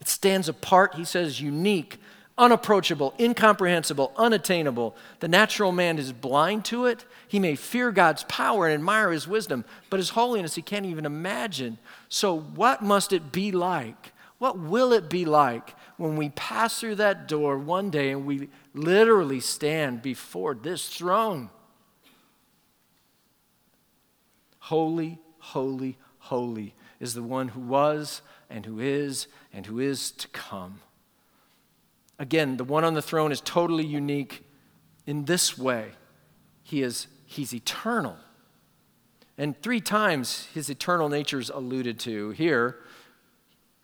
It 0.00 0.08
stands 0.08 0.48
apart, 0.48 0.94
he 0.96 1.04
says, 1.04 1.40
unique 1.40 2.00
unapproachable, 2.42 3.14
incomprehensible, 3.20 4.12
unattainable. 4.16 4.96
The 5.20 5.28
natural 5.28 5.70
man 5.70 5.96
is 5.96 6.12
blind 6.12 6.64
to 6.66 6.86
it. 6.86 7.04
He 7.28 7.38
may 7.38 7.54
fear 7.54 7.92
God's 7.92 8.24
power 8.24 8.66
and 8.66 8.74
admire 8.74 9.12
his 9.12 9.28
wisdom, 9.28 9.64
but 9.88 10.00
his 10.00 10.10
holiness 10.10 10.56
he 10.56 10.62
can't 10.62 10.84
even 10.84 11.06
imagine. 11.06 11.78
So, 12.08 12.36
what 12.36 12.82
must 12.82 13.12
it 13.12 13.30
be 13.30 13.52
like? 13.52 14.12
What 14.38 14.58
will 14.58 14.92
it 14.92 15.08
be 15.08 15.24
like 15.24 15.76
when 15.98 16.16
we 16.16 16.30
pass 16.30 16.80
through 16.80 16.96
that 16.96 17.28
door 17.28 17.56
one 17.56 17.90
day 17.90 18.10
and 18.10 18.26
we 18.26 18.48
literally 18.74 19.38
stand 19.38 20.02
before 20.02 20.56
this 20.56 20.88
throne? 20.88 21.48
Holy, 24.58 25.20
holy, 25.38 25.96
holy 26.18 26.74
is 26.98 27.14
the 27.14 27.22
one 27.22 27.48
who 27.48 27.60
was 27.60 28.20
and 28.50 28.66
who 28.66 28.80
is 28.80 29.28
and 29.52 29.64
who 29.66 29.78
is 29.78 30.10
to 30.10 30.26
come. 30.28 30.80
Again, 32.18 32.56
the 32.56 32.64
one 32.64 32.84
on 32.84 32.94
the 32.94 33.02
throne 33.02 33.32
is 33.32 33.40
totally 33.40 33.84
unique 33.84 34.44
in 35.06 35.24
this 35.24 35.58
way. 35.58 35.92
He 36.62 36.82
is 36.82 37.06
he's 37.26 37.54
eternal. 37.54 38.16
And 39.38 39.60
three 39.60 39.80
times 39.80 40.48
his 40.54 40.68
eternal 40.70 41.08
nature 41.08 41.40
is 41.40 41.50
alluded 41.50 41.98
to 42.00 42.30
here. 42.30 42.78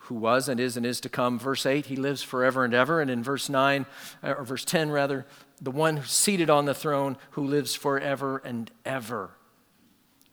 who 0.09 0.15
was 0.15 0.49
and 0.49 0.59
is 0.59 0.77
and 0.79 0.87
is 0.87 1.01
to 1.03 1.09
come. 1.11 1.39
Verse 1.39 1.67
8, 1.67 1.87
he 1.87 1.97
lives 1.97 2.23
forever 2.23 2.65
and 2.65 2.73
ever. 2.73 3.03
And 3.03 3.11
in 3.11 3.23
verse 3.23 3.51
9, 3.51 3.85
uh, 4.23 4.35
or 4.39 4.45
verse 4.45 4.65
10 4.65 4.91
rather, 4.91 5.27
the 5.61 5.71
one 5.71 6.03
seated 6.05 6.49
on 6.49 6.65
the 6.65 6.73
throne 6.73 7.19
who 7.33 7.45
lives 7.45 7.75
forever 7.75 8.39
and 8.39 8.71
ever. 8.87 9.33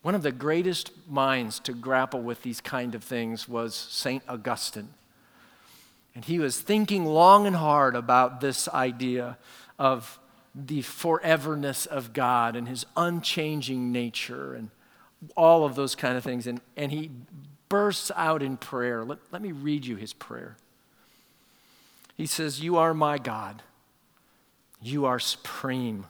One 0.01 0.15
of 0.15 0.21
the 0.21 0.31
greatest 0.31 0.91
minds 1.09 1.59
to 1.61 1.73
grapple 1.73 2.21
with 2.21 2.43
these 2.43 2.61
kind 2.61 2.95
of 2.95 3.03
things 3.03 3.49
was 3.49 3.75
St. 3.75 4.23
Augustine. 4.29 4.89
And 6.15 6.23
he 6.23 6.39
was 6.39 6.59
thinking 6.59 7.05
long 7.05 7.45
and 7.45 7.57
hard 7.57 7.95
about 7.95 8.39
this 8.39 8.67
idea 8.69 9.37
of 9.77 10.17
the 10.55 10.81
foreverness 10.81 11.85
of 11.85 12.13
God 12.13 12.55
and 12.55 12.67
his 12.67 12.85
unchanging 12.95 13.91
nature 13.91 14.53
and 14.53 14.69
all 15.35 15.65
of 15.65 15.75
those 15.75 15.95
kind 15.95 16.17
of 16.17 16.23
things. 16.23 16.47
And, 16.47 16.61
and 16.77 16.91
he 16.91 17.11
bursts 17.67 18.11
out 18.15 18.41
in 18.41 18.55
prayer. 18.55 19.03
Let, 19.03 19.19
let 19.31 19.41
me 19.41 19.51
read 19.51 19.85
you 19.85 19.97
his 19.97 20.13
prayer. 20.13 20.55
He 22.15 22.25
says, 22.25 22.61
You 22.61 22.77
are 22.77 22.93
my 22.93 23.17
God. 23.17 23.61
You 24.81 25.05
are 25.05 25.19
supreme, 25.19 26.05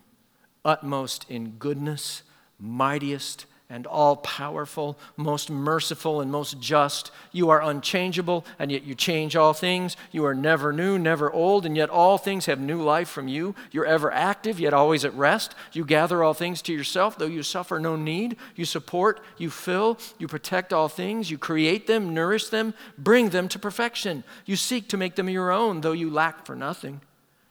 utmost 0.64 1.26
in 1.30 1.52
goodness, 1.52 2.22
mightiest 2.60 3.46
and 3.70 3.88
all 3.88 4.18
powerful, 4.18 4.98
most 5.18 5.50
merciful 5.50 6.22
and 6.22 6.32
most 6.32 6.60
just. 6.60 7.12
You 7.32 7.50
are 7.50 7.62
unchangeable, 7.62 8.46
and 8.60 8.72
yet 8.72 8.84
you 8.84 8.94
change 8.94 9.36
all 9.36 9.54
things. 9.54 9.98
You 10.12 10.26
are 10.26 10.36
never 10.36 10.72
new, 10.72 11.00
never 11.00 11.32
old, 11.32 11.66
and 11.66 11.76
yet 11.76 11.90
all 11.90 12.18
things 12.18 12.46
have 12.46 12.60
new 12.60 12.82
life 12.82 13.10
from 13.10 13.28
you. 13.28 13.56
You're 13.72 13.86
ever 13.86 14.12
active, 14.12 14.60
yet 14.60 14.74
always 14.74 15.04
at 15.04 15.16
rest. 15.16 15.56
You 15.74 15.84
gather 15.84 16.24
all 16.24 16.36
things 16.36 16.62
to 16.64 16.74
yourself, 16.74 17.18
though 17.18 17.26
you 17.26 17.42
suffer 17.42 17.80
no 17.80 17.96
need. 17.96 18.38
You 18.56 18.66
support, 18.66 19.20
you 19.38 19.50
fill, 19.50 19.98
you 20.20 20.28
protect 20.28 20.72
all 20.72 20.88
things. 20.88 21.32
You 21.32 21.40
create 21.40 21.88
them, 21.88 22.14
nourish 22.14 22.50
them, 22.50 22.76
bring 23.00 23.30
them 23.30 23.48
to 23.50 23.58
perfection. 23.58 24.24
You 24.46 24.58
seek 24.58 24.88
to 24.90 24.98
make 24.98 25.16
them 25.16 25.30
your 25.30 25.52
own, 25.52 25.82
though 25.82 25.92
you 25.92 26.12
lack 26.12 26.46
for 26.46 26.56
nothing. 26.56 27.02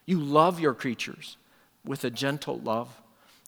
You 0.06 0.20
love 0.20 0.60
your 0.60 0.74
creatures 0.74 1.36
with 1.84 2.04
a 2.04 2.10
gentle 2.10 2.58
love. 2.58 3.00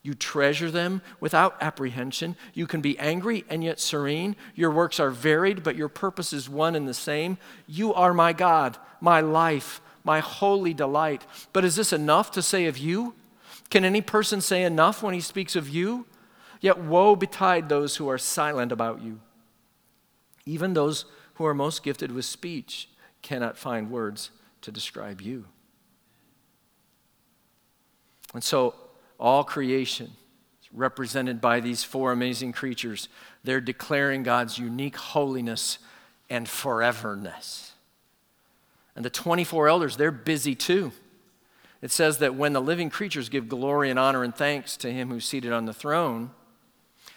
You 0.06 0.14
treasure 0.14 0.70
them 0.70 1.02
without 1.18 1.56
apprehension. 1.60 2.36
You 2.54 2.68
can 2.68 2.80
be 2.80 2.96
angry 2.96 3.44
and 3.50 3.64
yet 3.64 3.80
serene. 3.80 4.36
Your 4.54 4.70
works 4.70 5.00
are 5.00 5.10
varied, 5.10 5.64
but 5.64 5.74
your 5.74 5.88
purpose 5.88 6.32
is 6.32 6.48
one 6.48 6.76
and 6.76 6.86
the 6.86 6.94
same. 6.94 7.38
You 7.66 7.92
are 7.92 8.14
my 8.14 8.32
God, 8.32 8.78
my 9.00 9.20
life, 9.20 9.80
my 10.04 10.20
holy 10.20 10.72
delight. 10.72 11.26
But 11.52 11.64
is 11.64 11.74
this 11.74 11.92
enough 11.92 12.30
to 12.30 12.40
say 12.40 12.66
of 12.66 12.78
you? 12.78 13.14
Can 13.68 13.84
any 13.84 14.00
person 14.00 14.40
say 14.40 14.62
enough 14.62 15.02
when 15.02 15.12
he 15.12 15.20
speaks 15.20 15.56
of 15.56 15.68
you? 15.68 16.06
Yet 16.60 16.78
woe 16.78 17.16
betide 17.16 17.68
those 17.68 17.96
who 17.96 18.08
are 18.08 18.16
silent 18.16 18.70
about 18.70 19.02
you. 19.02 19.18
Even 20.44 20.74
those 20.74 21.06
who 21.34 21.44
are 21.44 21.52
most 21.52 21.82
gifted 21.82 22.12
with 22.12 22.26
speech 22.26 22.88
cannot 23.22 23.58
find 23.58 23.90
words 23.90 24.30
to 24.60 24.70
describe 24.70 25.20
you. 25.20 25.46
And 28.34 28.44
so 28.44 28.76
all 29.18 29.44
creation 29.44 30.12
represented 30.76 31.40
by 31.40 31.58
these 31.58 31.82
four 31.82 32.12
amazing 32.12 32.52
creatures. 32.52 33.08
They're 33.42 33.60
declaring 33.60 34.22
God's 34.22 34.58
unique 34.58 34.96
holiness 34.96 35.78
and 36.28 36.46
foreverness. 36.46 37.72
And 38.94 39.04
the 39.04 39.10
24 39.10 39.68
elders, 39.68 39.96
they're 39.96 40.10
busy 40.10 40.54
too. 40.54 40.92
It 41.82 41.90
says 41.90 42.18
that 42.18 42.34
when 42.34 42.52
the 42.52 42.60
living 42.60 42.90
creatures 42.90 43.28
give 43.28 43.48
glory 43.48 43.90
and 43.90 43.98
honor 43.98 44.22
and 44.22 44.34
thanks 44.34 44.76
to 44.78 44.92
him 44.92 45.10
who's 45.10 45.24
seated 45.24 45.52
on 45.52 45.66
the 45.66 45.74
throne, 45.74 46.30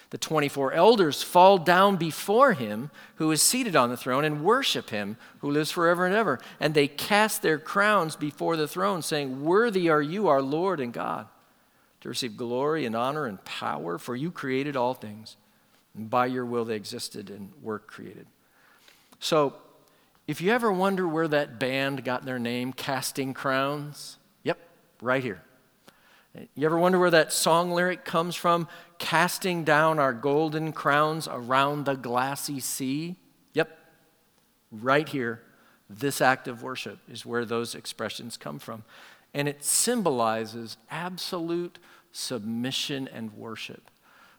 the 0.10 0.18
24 0.18 0.74
elders 0.74 1.22
fall 1.22 1.58
down 1.58 1.96
before 1.96 2.54
him 2.54 2.92
who 3.16 3.32
is 3.32 3.42
seated 3.42 3.76
on 3.76 3.90
the 3.90 3.98
throne 3.98 4.26
and 4.26 4.44
worship 4.44 4.90
him 4.90 5.18
who 5.40 5.52
lives 5.52 5.72
forever 5.72 6.06
and 6.06 6.16
ever. 6.16 6.40
And 6.60 6.74
they 6.74 6.88
cast 6.88 7.42
their 7.42 7.60
crowns 7.60 8.16
before 8.16 8.58
the 8.58 8.68
throne, 8.68 9.02
saying, 9.02 9.44
Worthy 9.44 9.90
are 9.90 10.02
you, 10.02 10.28
our 10.28 10.42
Lord 10.42 10.80
and 10.80 10.92
God 10.92 11.28
to 12.02 12.10
receive 12.10 12.38
glory 12.38 12.86
and 12.86 12.96
honor 12.96 13.26
and 13.26 13.44
power, 13.46 13.98
for 13.98 14.16
you 14.16 14.32
created 14.32 14.76
all 14.76 14.94
things. 14.94 15.38
And 15.96 16.10
by 16.10 16.28
your 16.28 16.46
will 16.46 16.66
they 16.66 16.76
existed 16.76 17.30
and 17.30 17.52
were 17.62 17.80
created. 17.80 18.28
So, 19.20 19.56
if 20.28 20.42
you 20.42 20.52
ever 20.52 20.72
wonder 20.72 21.08
where 21.08 21.28
that 21.28 21.60
band 21.60 22.04
got 22.04 22.24
their 22.24 22.38
name, 22.38 22.72
Casting 22.72 23.34
Crowns, 23.34 24.18
yep, 24.44 24.60
right 25.02 25.24
here. 25.24 25.42
You 26.54 26.68
ever 26.68 26.78
wonder 26.78 27.00
where 27.00 27.10
that 27.10 27.34
song 27.34 27.72
lyric 27.72 28.06
comes 28.06 28.36
from? 28.36 28.68
Casting 29.00 29.64
down 29.64 29.98
our 29.98 30.14
golden 30.14 30.72
crowns 30.72 31.28
around 31.28 31.86
the 31.86 31.96
glassy 31.96 32.60
sea? 32.60 33.16
Yep, 33.54 33.76
right 34.72 35.10
here. 35.10 35.42
This 35.90 36.22
act 36.22 36.48
of 36.48 36.62
worship 36.62 37.00
is 37.12 37.26
where 37.26 37.44
those 37.44 37.74
expressions 37.74 38.38
come 38.38 38.60
from 38.60 38.84
and 39.34 39.48
it 39.48 39.64
symbolizes 39.64 40.78
absolute 40.90 41.78
submission 42.12 43.08
and 43.08 43.34
worship. 43.34 43.90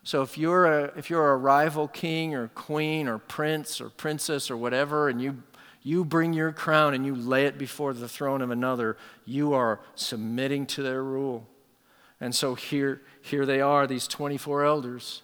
So 0.02 0.22
if 0.22 0.38
you're 0.38 0.66
a, 0.66 0.92
if 0.96 1.10
you're 1.10 1.32
a 1.32 1.36
rival 1.36 1.86
king 1.86 2.34
or 2.34 2.48
queen 2.48 3.06
or 3.06 3.18
prince 3.18 3.80
or 3.80 3.90
princess 3.90 4.50
or 4.50 4.56
whatever, 4.56 5.08
and 5.08 5.20
you, 5.20 5.42
you 5.82 6.04
bring 6.04 6.32
your 6.32 6.52
crown 6.52 6.94
and 6.94 7.04
you 7.04 7.14
lay 7.14 7.46
it 7.46 7.58
before 7.58 7.92
the 7.92 8.08
throne 8.08 8.40
of 8.40 8.50
another, 8.50 8.96
you 9.26 9.52
are 9.52 9.80
submitting 9.94 10.66
to 10.66 10.82
their 10.82 11.04
rule. 11.04 11.46
And 12.20 12.34
so 12.34 12.54
here, 12.54 13.02
here 13.22 13.46
they 13.46 13.60
are, 13.60 13.86
these 13.86 14.06
24 14.06 14.64
elders. 14.64 15.22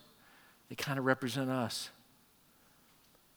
They 0.68 0.74
kind 0.74 0.98
of 0.98 1.04
represent 1.04 1.50
us. 1.50 1.90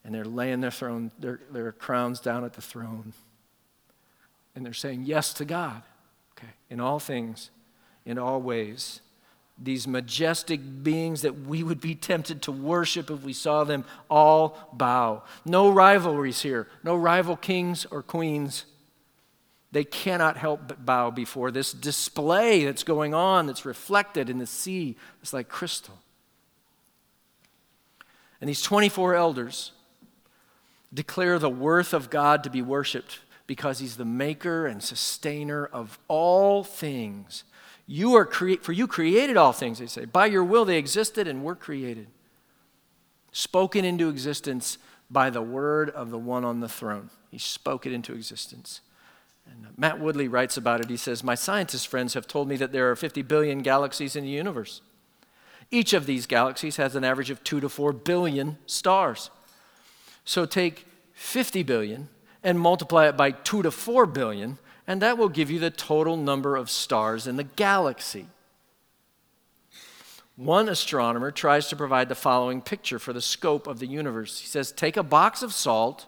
And 0.03 0.15
they're 0.15 0.25
laying 0.25 0.61
their, 0.61 0.71
throne, 0.71 1.11
their, 1.19 1.41
their 1.51 1.71
crowns 1.71 2.19
down 2.19 2.43
at 2.43 2.53
the 2.53 2.61
throne. 2.61 3.13
And 4.55 4.65
they're 4.65 4.73
saying 4.73 5.03
yes 5.05 5.33
to 5.33 5.45
God. 5.45 5.83
Okay. 6.37 6.51
In 6.69 6.79
all 6.79 6.99
things, 6.99 7.51
in 8.09 8.17
all 8.17 8.41
ways, 8.41 9.01
these 9.61 9.87
majestic 9.87 10.59
beings 10.81 11.21
that 11.21 11.41
we 11.41 11.61
would 11.61 11.79
be 11.79 11.93
tempted 12.11 12.41
to 12.41 12.51
worship 12.51 13.11
if 13.11 13.21
we 13.21 13.33
saw 13.33 13.63
them 13.63 13.85
all 14.09 14.57
bow. 14.73 15.23
No 15.45 15.69
rivalries 15.69 16.41
here, 16.41 16.67
no 16.83 16.95
rival 16.95 17.37
kings 17.37 17.85
or 17.85 18.01
queens. 18.01 18.65
They 19.71 19.83
cannot 19.83 20.37
help 20.37 20.67
but 20.67 20.83
bow 20.83 21.11
before 21.11 21.51
this 21.51 21.71
display 21.71 22.65
that's 22.65 22.83
going 22.83 23.13
on, 23.13 23.45
that's 23.45 23.65
reflected 23.65 24.27
in 24.27 24.39
the 24.39 24.47
sea. 24.47 24.97
It's 25.21 25.31
like 25.31 25.47
crystal. 25.47 25.99
And 28.41 28.49
these 28.49 28.63
24 28.63 29.13
elders 29.13 29.73
declare 30.91 31.37
the 31.37 31.47
worth 31.47 31.93
of 31.93 32.09
God 32.09 32.43
to 32.43 32.49
be 32.49 32.63
worshiped 32.63 33.19
because 33.45 33.77
he's 33.77 33.97
the 33.97 34.05
maker 34.05 34.65
and 34.65 34.81
sustainer 34.81 35.67
of 35.67 35.99
all 36.07 36.63
things. 36.63 37.43
You 37.91 38.13
are 38.17 38.25
create 38.25 38.63
for 38.63 38.71
you 38.71 38.85
created 38.85 39.35
all 39.35 39.51
things, 39.51 39.79
they 39.79 39.87
say. 39.87 40.05
By 40.05 40.27
your 40.27 40.43
will 40.43 40.63
they 40.63 40.77
existed 40.77 41.27
and 41.27 41.43
were 41.43 41.55
created. 41.55 42.05
Spoken 43.31 43.83
into 43.83 44.09
existence 44.09 44.77
by 45.09 45.31
the 45.31 45.41
word 45.41 45.89
of 45.89 46.11
the 46.11 46.19
one 46.19 46.45
on 46.45 46.59
the 46.59 46.69
throne. 46.69 47.09
He 47.31 47.39
spoke 47.39 47.87
it 47.87 47.91
into 47.91 48.13
existence. 48.13 48.81
And 49.49 49.65
uh, 49.65 49.69
Matt 49.75 49.99
Woodley 49.99 50.27
writes 50.27 50.55
about 50.55 50.81
it. 50.81 50.89
He 50.91 50.97
says, 50.97 51.23
My 51.23 51.33
scientist 51.33 51.87
friends 51.87 52.13
have 52.13 52.27
told 52.27 52.47
me 52.47 52.57
that 52.57 52.71
there 52.71 52.91
are 52.91 52.95
50 52.95 53.23
billion 53.23 53.63
galaxies 53.63 54.15
in 54.15 54.23
the 54.23 54.29
universe. 54.29 54.81
Each 55.71 55.93
of 55.93 56.05
these 56.05 56.27
galaxies 56.27 56.75
has 56.75 56.95
an 56.95 57.03
average 57.03 57.31
of 57.31 57.43
2 57.43 57.59
to 57.59 57.69
4 57.69 57.91
billion 57.91 58.59
stars. 58.67 59.31
So 60.25 60.45
take 60.45 60.85
50 61.13 61.63
billion 61.63 62.09
and 62.43 62.59
multiply 62.59 63.07
it 63.07 63.17
by 63.17 63.31
2 63.31 63.63
to 63.63 63.71
4 63.71 64.05
billion, 64.05 64.59
and 64.89 65.03
that 65.03 65.19
will 65.19 65.29
give 65.29 65.51
you 65.51 65.59
the 65.59 65.69
total 65.69 66.17
number 66.17 66.55
of 66.55 66.67
stars 66.67 67.27
in 67.27 67.35
the 67.35 67.43
galaxy. 67.43 68.25
One 70.35 70.67
astronomer 70.67 71.29
tries 71.29 71.67
to 71.67 71.75
provide 71.75 72.09
the 72.09 72.15
following 72.15 72.59
picture 72.59 72.97
for 72.97 73.13
the 73.13 73.21
scope 73.21 73.67
of 73.67 73.77
the 73.77 73.85
universe. 73.85 74.39
He 74.39 74.47
says, 74.47 74.71
Take 74.71 74.97
a 74.97 75.03
box 75.03 75.43
of 75.43 75.53
salt, 75.53 76.07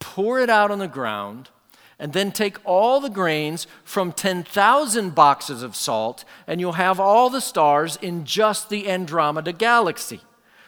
pour 0.00 0.40
it 0.40 0.50
out 0.50 0.72
on 0.72 0.80
the 0.80 0.88
ground, 0.88 1.50
and 1.96 2.12
then 2.12 2.32
take 2.32 2.58
all 2.64 3.00
the 3.00 3.08
grains 3.08 3.68
from 3.84 4.10
10,000 4.10 5.14
boxes 5.14 5.62
of 5.62 5.76
salt, 5.76 6.24
and 6.48 6.60
you'll 6.60 6.72
have 6.72 6.98
all 6.98 7.30
the 7.30 7.40
stars 7.40 7.96
in 8.02 8.24
just 8.24 8.68
the 8.68 8.90
Andromeda 8.90 9.52
galaxy, 9.52 10.22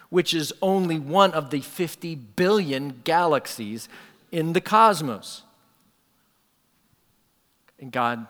which 0.08 0.32
is 0.32 0.52
only 0.62 1.00
one 1.00 1.32
of 1.32 1.50
the 1.50 1.62
50 1.62 2.14
billion 2.14 3.00
galaxies 3.02 3.88
in 4.30 4.52
the 4.52 4.60
cosmos. 4.60 5.42
And 7.80 7.92
God, 7.92 8.26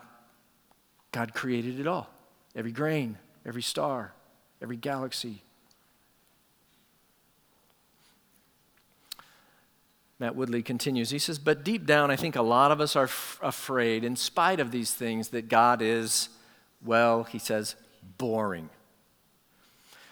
God 1.11 1.33
created 1.33 1.79
it 1.79 1.87
all 1.87 2.09
every 2.55 2.71
grain, 2.71 3.17
every 3.45 3.61
star, 3.61 4.13
every 4.61 4.77
galaxy. 4.77 5.43
Matt 10.19 10.35
Woodley 10.35 10.61
continues. 10.61 11.11
He 11.11 11.19
says, 11.19 11.39
But 11.39 11.63
deep 11.63 11.85
down, 11.85 12.11
I 12.11 12.17
think 12.17 12.35
a 12.35 12.41
lot 12.41 12.71
of 12.71 12.81
us 12.81 12.97
are 12.97 13.05
f- 13.05 13.39
afraid, 13.41 14.03
in 14.03 14.17
spite 14.17 14.59
of 14.59 14.71
these 14.71 14.93
things, 14.93 15.29
that 15.29 15.47
God 15.47 15.81
is, 15.81 16.27
well, 16.83 17.23
he 17.23 17.39
says, 17.39 17.75
boring. 18.17 18.69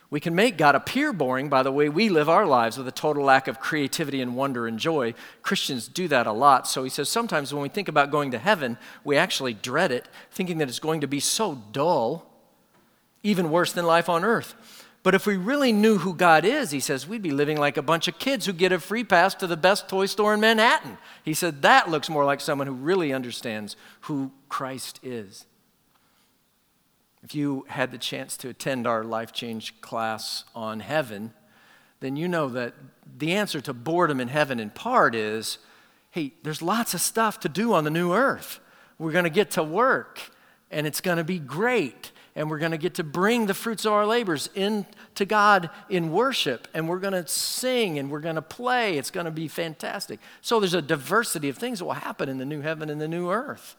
We 0.10 0.22
can 0.22 0.36
make 0.36 0.58
God 0.58 0.74
appear 0.74 1.12
boring 1.12 1.50
by 1.50 1.64
the 1.64 1.72
way 1.72 1.90
we 1.90 2.08
live 2.08 2.30
our 2.30 2.46
lives 2.46 2.78
with 2.78 2.88
a 2.88 2.94
total 2.94 3.26
lack 3.26 3.50
of 3.50 3.60
creativity 3.60 4.22
and 4.22 4.38
wonder 4.38 4.66
and 4.66 4.80
joy. 4.80 5.14
Christians 5.42 5.90
do 5.90 6.08
that 6.08 6.28
a 6.28 6.32
lot. 6.32 6.66
So 6.66 6.84
he 6.86 6.90
says 6.90 7.10
sometimes 7.10 7.54
when 7.54 7.62
we 7.62 7.68
think 7.68 7.90
about 7.90 8.10
going 8.10 8.32
to 8.32 8.38
heaven, 8.38 8.78
we 9.04 9.18
actually 9.18 9.54
dread 9.54 9.92
it, 9.92 10.08
thinking 10.32 10.60
that 10.60 10.70
it's 10.70 10.80
going 10.80 11.02
to 11.02 11.08
be 11.08 11.20
so 11.20 11.56
dull, 11.74 12.32
even 13.22 13.52
worse 13.52 13.74
than 13.74 13.86
life 13.86 14.08
on 14.08 14.24
earth. 14.24 14.56
But 15.04 15.14
if 15.14 15.26
we 15.26 15.36
really 15.36 15.72
knew 15.72 16.00
who 16.00 16.14
God 16.14 16.46
is, 16.46 16.72
he 16.72 16.80
says, 16.80 17.08
we'd 17.08 17.22
be 17.22 17.32
living 17.32 17.58
like 17.58 17.78
a 17.78 17.82
bunch 17.82 18.08
of 18.08 18.20
kids 18.20 18.46
who 18.46 18.54
get 18.54 18.72
a 18.72 18.80
free 18.80 19.04
pass 19.04 19.36
to 19.36 19.48
the 19.48 19.58
best 19.58 19.88
toy 19.90 20.06
store 20.06 20.34
in 20.34 20.40
Manhattan. 20.40 20.98
He 21.24 21.34
said, 21.34 21.62
that 21.62 21.90
looks 21.90 22.10
more 22.10 22.26
like 22.26 22.42
someone 22.42 22.68
who 22.68 22.74
really 22.74 23.14
understands 23.14 23.76
who 24.02 24.32
Christ 24.50 25.00
is. 25.04 25.46
If 27.28 27.36
you 27.36 27.66
had 27.68 27.92
the 27.92 27.98
chance 27.98 28.38
to 28.38 28.48
attend 28.48 28.88
our 28.88 29.04
life 29.04 29.34
change 29.34 29.82
class 29.82 30.46
on 30.56 30.80
heaven, 30.80 31.34
then 32.00 32.16
you 32.16 32.26
know 32.26 32.48
that 32.48 32.74
the 33.18 33.34
answer 33.34 33.60
to 33.60 33.74
boredom 33.74 34.22
in 34.22 34.30
heaven, 34.30 34.62
in 34.62 34.70
part, 34.70 35.14
is 35.14 35.58
hey, 36.12 36.32
there's 36.44 36.62
lots 36.62 36.94
of 36.94 37.02
stuff 37.02 37.38
to 37.42 37.50
do 37.50 37.74
on 37.74 37.84
the 37.84 37.90
new 37.90 38.14
earth. 38.14 38.62
We're 38.98 39.12
going 39.12 39.26
to 39.26 39.30
get 39.30 39.52
to 39.52 39.64
work, 39.64 40.22
and 40.72 40.88
it's 40.88 41.02
going 41.02 41.18
to 41.18 41.26
be 41.26 41.38
great. 41.38 42.14
And 42.34 42.50
we're 42.50 42.60
going 42.60 42.72
to 42.72 42.78
get 42.78 42.94
to 42.94 43.04
bring 43.04 43.48
the 43.48 43.54
fruits 43.54 43.84
of 43.84 43.92
our 43.92 44.06
labors 44.06 44.50
into 44.56 45.26
God 45.26 45.70
in 45.90 46.14
worship. 46.14 46.70
And 46.74 46.88
we're 46.88 47.00
going 47.00 47.12
to 47.12 47.28
sing 47.28 48.00
and 48.00 48.10
we're 48.10 48.22
going 48.22 48.36
to 48.36 48.42
play. 48.42 48.98
It's 48.98 49.12
going 49.12 49.26
to 49.26 49.32
be 49.32 49.50
fantastic. 49.50 50.22
So 50.42 50.62
there's 50.62 50.76
a 50.76 50.82
diversity 50.82 51.50
of 51.50 51.58
things 51.58 51.80
that 51.80 51.86
will 51.86 51.94
happen 51.94 52.30
in 52.30 52.38
the 52.38 52.46
new 52.46 52.62
heaven 52.62 52.90
and 52.90 53.02
the 53.02 53.08
new 53.10 53.30
earth. 53.30 53.76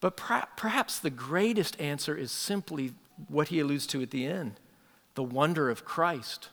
But 0.00 0.16
perhaps 0.16 0.98
the 0.98 1.10
greatest 1.10 1.80
answer 1.80 2.16
is 2.16 2.30
simply 2.30 2.92
what 3.28 3.48
he 3.48 3.60
alludes 3.60 3.86
to 3.88 4.02
at 4.02 4.10
the 4.10 4.26
end 4.26 4.60
the 5.14 5.22
wonder 5.24 5.68
of 5.68 5.84
Christ. 5.84 6.48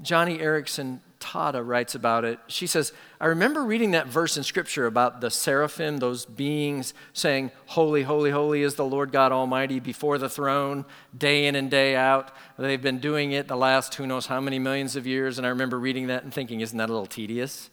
Joni 0.00 0.40
Eareckson 0.40 1.00
Tada 1.18 1.66
writes 1.66 1.94
about 1.94 2.24
it. 2.24 2.38
She 2.46 2.66
says, 2.66 2.92
I 3.20 3.26
remember 3.26 3.64
reading 3.64 3.92
that 3.92 4.06
verse 4.06 4.36
in 4.36 4.42
Scripture 4.42 4.86
about 4.86 5.20
the 5.20 5.30
seraphim, 5.30 5.98
those 5.98 6.24
beings 6.24 6.94
saying, 7.12 7.50
Holy, 7.66 8.02
holy, 8.02 8.30
holy 8.30 8.62
is 8.62 8.74
the 8.74 8.84
Lord 8.84 9.10
God 9.10 9.32
Almighty 9.32 9.80
before 9.80 10.18
the 10.18 10.28
throne, 10.28 10.84
day 11.16 11.46
in 11.46 11.56
and 11.56 11.70
day 11.70 11.96
out. 11.96 12.30
They've 12.58 12.80
been 12.80 12.98
doing 12.98 13.32
it 13.32 13.48
the 13.48 13.56
last 13.56 13.94
who 13.94 14.06
knows 14.06 14.26
how 14.26 14.40
many 14.40 14.58
millions 14.58 14.94
of 14.94 15.06
years. 15.06 15.38
And 15.38 15.46
I 15.46 15.50
remember 15.50 15.78
reading 15.78 16.08
that 16.08 16.22
and 16.22 16.32
thinking, 16.32 16.60
Isn't 16.60 16.78
that 16.78 16.90
a 16.90 16.92
little 16.92 17.06
tedious? 17.06 17.70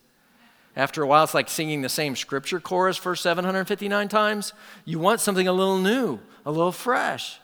After 0.76 1.04
a 1.04 1.08
while, 1.08 1.24
it's 1.24 1.34
like 1.34 1.50
singing 1.50 1.82
the 1.82 1.90
same 1.90 2.16
scripture 2.16 2.60
chorus 2.60 2.98
for 2.98 3.16
759 3.16 4.08
times. 4.08 4.54
You 4.86 5.00
want 5.00 5.20
something 5.20 5.48
a 5.48 5.54
little 5.54 5.78
new, 5.78 6.20
a 6.46 6.52
little 6.52 6.72
fresh. 6.72 7.40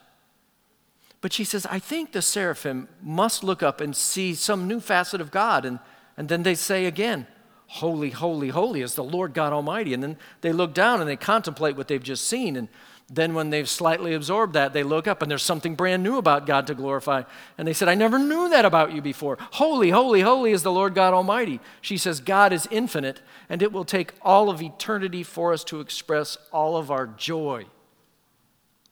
But 1.19 1.33
she 1.33 1.43
says, 1.43 1.65
I 1.65 1.79
think 1.79 2.11
the 2.11 2.21
seraphim 2.21 2.87
must 3.01 3.43
look 3.43 3.61
up 3.61 3.81
and 3.81 3.95
see 3.95 4.33
some 4.33 4.67
new 4.67 4.79
facet 4.79 5.19
of 5.19 5.31
God. 5.31 5.65
And, 5.65 5.79
and 6.15 6.29
then 6.29 6.43
they 6.43 6.55
say 6.55 6.85
again, 6.85 7.27
Holy, 7.69 8.11
holy, 8.11 8.47
holy 8.47 8.81
is 8.81 8.95
the 8.95 9.03
Lord 9.03 9.33
God 9.33 9.51
Almighty. 9.51 9.93
And 9.93 10.01
then 10.01 10.17
they 10.39 10.53
look 10.53 10.73
down 10.73 11.01
and 11.01 11.09
they 11.09 11.17
contemplate 11.17 11.75
what 11.75 11.89
they've 11.89 12.01
just 12.01 12.25
seen. 12.25 12.55
And 12.55 12.69
then, 13.09 13.33
when 13.33 13.51
they've 13.51 13.69
slightly 13.69 14.13
absorbed 14.13 14.53
that, 14.53 14.73
they 14.73 14.83
look 14.83 15.07
up 15.07 15.21
and 15.21 15.31
there's 15.31 15.43
something 15.43 15.75
brand 15.75 16.03
new 16.03 16.17
about 16.17 16.45
God 16.45 16.67
to 16.67 16.75
glorify. 16.75 17.23
And 17.57 17.65
they 17.65 17.71
said, 17.71 17.87
I 17.87 17.95
never 17.95 18.19
knew 18.19 18.49
that 18.49 18.65
about 18.65 18.91
you 18.91 19.01
before. 19.01 19.37
Holy, 19.53 19.91
holy, 19.91 20.19
holy 20.19 20.51
is 20.51 20.61
the 20.61 20.73
Lord 20.73 20.93
God 20.93 21.13
Almighty. 21.13 21.61
She 21.79 21.97
says, 21.97 22.19
God 22.19 22.51
is 22.51 22.67
infinite, 22.69 23.21
and 23.47 23.61
it 23.61 23.71
will 23.71 23.85
take 23.85 24.13
all 24.21 24.49
of 24.49 24.61
eternity 24.61 25.23
for 25.23 25.53
us 25.53 25.63
to 25.65 25.79
express 25.79 26.37
all 26.51 26.75
of 26.75 26.91
our 26.91 27.07
joy. 27.07 27.67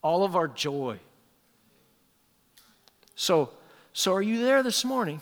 All 0.00 0.24
of 0.24 0.34
our 0.34 0.48
joy. 0.48 0.98
So, 3.16 3.50
so 3.92 4.14
are 4.14 4.22
you 4.22 4.42
there 4.42 4.62
this 4.62 4.82
morning? 4.82 5.20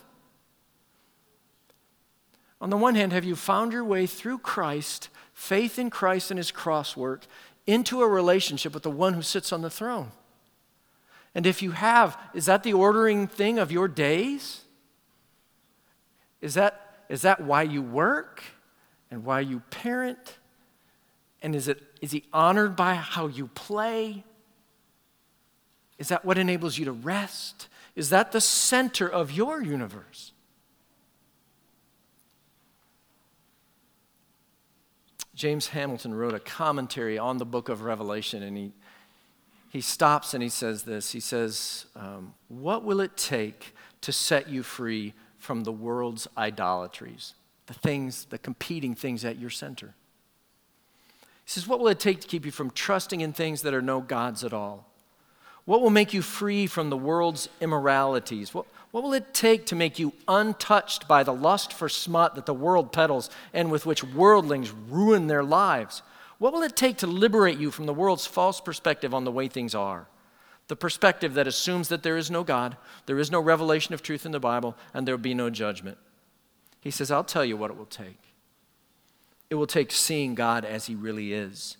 On 2.61 2.71
the 2.71 2.77
one 2.77 2.95
hand, 2.95 3.13
have 3.13 3.25
you 3.25 3.35
found 3.35 3.73
your 3.73 3.85
way 3.85 4.07
through 4.07 4.39
Christ, 4.39 5.09
faith 5.33 5.81
in 5.81 5.91
Christ 5.91 6.31
and 6.31 6.39
his 6.39 6.53
cross 6.53 6.97
work, 6.97 7.27
into 7.66 8.03
a 8.03 8.09
relationship 8.09 8.74
with 8.74 8.83
the 8.83 8.90
one 8.90 9.14
who 9.14 9.22
sits 9.22 9.53
on 9.53 9.62
the 9.62 9.70
throne? 9.70 10.12
And 11.35 11.46
if 11.46 11.62
you 11.62 11.72
have, 11.72 12.18
is 12.33 12.46
that 12.46 12.62
the 12.62 12.72
ordering 12.72 13.27
thing 13.27 13.59
of 13.59 13.72
your 13.72 13.88
days? 13.88 14.62
Is 16.40 16.55
that, 16.55 17.05
is 17.09 17.22
that 17.22 17.40
why 17.40 17.62
you 17.62 17.83
work 17.83 18.42
and 19.11 19.24
why 19.24 19.40
you 19.40 19.61
parent? 19.70 20.38
And 21.42 21.55
is, 21.57 21.68
it, 21.68 21.83
is 22.00 22.12
he 22.12 22.24
honored 22.33 22.77
by 22.77 22.94
how 22.94 23.27
you 23.27 23.48
play? 23.48 24.24
Is 25.98 26.09
that 26.09 26.24
what 26.24 26.38
enables 26.38 26.79
you 26.79 26.85
to 26.85 26.92
rest? 26.92 27.68
Is 27.96 28.11
that 28.11 28.33
the 28.33 28.40
center 28.40 29.09
of 29.09 29.33
your 29.33 29.62
universe? 29.62 30.33
James 35.35 35.68
Hamilton 35.68 36.14
wrote 36.14 36.35
a 36.35 36.40
commentary 36.40 37.18
on 37.18 37.38
the 37.38 37.44
book 37.44 37.68
of 37.68 37.83
Revelation, 37.83 38.42
and 38.42 38.57
he, 38.57 38.73
he 39.70 39.81
stops 39.81 40.33
and 40.33 40.42
he 40.42 40.49
says 40.49 40.85
this 40.85 41.12
He 41.12 41.20
says, 41.20 41.87
um, 41.97 42.35
What 42.49 42.85
will 42.85 43.01
it 43.01 43.16
take 43.16 43.75
to 44.03 44.12
set 44.12 44.49
you 44.49 44.62
free 44.62 45.12
from 45.38 45.64
the 45.64 45.73
world's 45.73 46.29
idolatries, 46.38 47.35
the 47.66 47.75
things, 47.75 48.27
the 48.27 48.38
competing 48.38 48.94
things 48.94 49.25
at 49.25 49.38
your 49.38 49.51
center? 49.51 49.94
He 51.44 51.51
says, 51.51 51.66
What 51.66 51.81
will 51.81 51.88
it 51.88 51.99
take 51.99 52.20
to 52.20 52.29
keep 52.29 52.44
you 52.44 52.53
from 52.53 52.70
trusting 52.70 53.20
in 53.20 53.33
things 53.33 53.62
that 53.62 53.75
are 53.75 53.83
no 53.83 54.01
gods 54.01 54.44
at 54.44 54.53
all? 54.53 54.88
What 55.64 55.81
will 55.81 55.90
make 55.90 56.12
you 56.12 56.23
free 56.23 56.66
from 56.66 56.90
the 56.90 56.97
world's 56.97 57.49
immoralities? 57.61 58.55
What, 58.55 58.66
what 58.95 59.03
will 59.03 59.13
it 59.13 59.35
take 59.35 59.67
to 59.67 59.75
make 59.75 59.99
you 59.99 60.13
untouched 60.29 61.09
by 61.09 61.25
the 61.25 61.35
lust 61.35 61.73
for 61.73 61.89
smut 61.89 62.37
that 62.37 62.47
the 62.47 62.55
world 62.55 62.93
peddles 62.93 63.29
and 63.53 63.69
with 63.69 63.85
which 63.85 64.05
worldlings 64.05 64.71
ruin 64.71 65.27
their 65.27 65.43
lives? 65.43 66.03
What 66.39 66.53
will 66.53 66.63
it 66.63 66.77
take 66.77 66.99
to 66.99 67.09
liberate 67.09 67.59
you 67.59 67.73
from 67.73 67.87
the 67.87 67.93
world's 67.93 68.25
false 68.25 68.61
perspective 68.61 69.13
on 69.13 69.25
the 69.25 69.33
way 69.33 69.49
things 69.49 69.75
are? 69.75 70.07
The 70.69 70.77
perspective 70.77 71.35
that 71.35 71.49
assumes 71.49 71.89
that 71.89 72.05
there 72.05 72.17
is 72.17 72.31
no 72.31 72.45
God, 72.45 72.77
there 73.07 73.19
is 73.19 73.33
no 73.33 73.41
revelation 73.41 73.95
of 73.95 74.01
truth 74.01 74.25
in 74.25 74.31
the 74.31 74.39
Bible, 74.39 74.77
and 74.95 75.09
there 75.09 75.17
will 75.17 75.23
be 75.23 75.35
no 75.35 75.51
judgment. 75.51 75.99
He 76.81 76.93
says, 76.93 77.11
I'll 77.11 77.25
tell 77.25 77.45
you 77.45 77.57
what 77.57 77.73
it 77.73 77.77
will 77.77 77.87
take. 77.87 78.21
It 79.51 79.57
will 79.57 79.67
take 79.67 79.91
seeing 79.91 80.37
God 80.37 80.65
as 80.65 80.87
He 80.87 80.95
really 80.95 81.33
is 81.33 81.79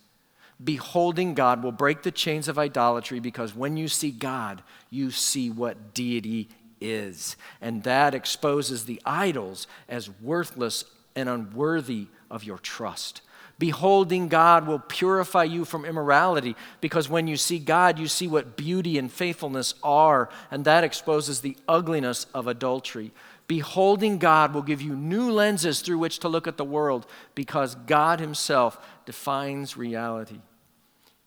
beholding 0.63 1.35
God 1.35 1.63
will 1.63 1.73
break 1.73 2.03
the 2.03 2.13
chains 2.13 2.47
of 2.47 2.59
idolatry 2.59 3.19
because 3.19 3.55
when 3.57 3.77
you 3.77 3.89
see 3.89 4.13
God, 4.13 4.63
you 4.89 5.11
see 5.11 5.51
what 5.51 5.95
deity 5.95 6.49
is. 6.85 7.37
And 7.61 7.83
that 7.85 8.15
exposes 8.15 8.85
the 8.85 9.01
idols 9.05 9.67
as 9.89 10.11
worthless 10.21 10.85
and 11.17 11.29
unworthy 11.29 12.09
of 12.31 12.45
your 12.45 12.59
trust. 12.59 13.23
Beholding 13.59 14.29
God 14.29 14.67
will 14.67 14.81
purify 14.81 15.45
you 15.45 15.65
from 15.65 15.85
immorality 15.85 16.57
because 16.81 17.09
when 17.09 17.29
you 17.29 17.37
see 17.37 17.61
God, 17.61 17.99
you 17.99 18.09
see 18.09 18.27
what 18.27 18.57
beauty 18.57 18.99
and 18.99 19.11
faithfulness 19.11 19.75
are, 19.83 20.29
and 20.51 20.65
that 20.65 20.83
exposes 20.83 21.41
the 21.41 21.57
ugliness 21.69 22.27
of 22.35 22.49
adultery. 22.49 23.13
Beholding 23.47 24.19
God 24.19 24.55
will 24.55 24.63
give 24.63 24.83
you 24.83 24.97
new 24.97 25.31
lenses 25.31 25.81
through 25.81 25.99
which 25.99 26.19
to 26.21 26.29
look 26.29 26.49
at 26.49 26.57
the 26.57 26.65
world 26.65 27.07
because 27.35 27.75
God 27.75 28.19
Himself 28.19 28.79
defines 29.07 29.77
reality. 29.77 30.41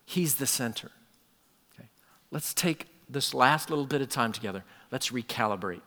He's 0.03 0.35
the 0.35 0.47
center. 0.47 0.91
Okay. 1.73 1.87
Let's 2.31 2.53
take 2.53 2.87
this 3.09 3.33
last 3.33 3.69
little 3.69 3.85
bit 3.85 4.01
of 4.01 4.09
time 4.09 4.31
together. 4.31 4.63
Let's 4.91 5.09
recalibrate. 5.09 5.81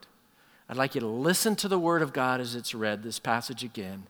I'd 0.68 0.76
like 0.76 0.94
you 0.94 1.00
to 1.00 1.06
listen 1.06 1.56
to 1.56 1.68
the 1.68 1.78
Word 1.78 2.02
of 2.02 2.12
God 2.12 2.40
as 2.40 2.54
it's 2.54 2.74
read, 2.74 3.02
this 3.02 3.18
passage 3.18 3.64
again, 3.64 4.06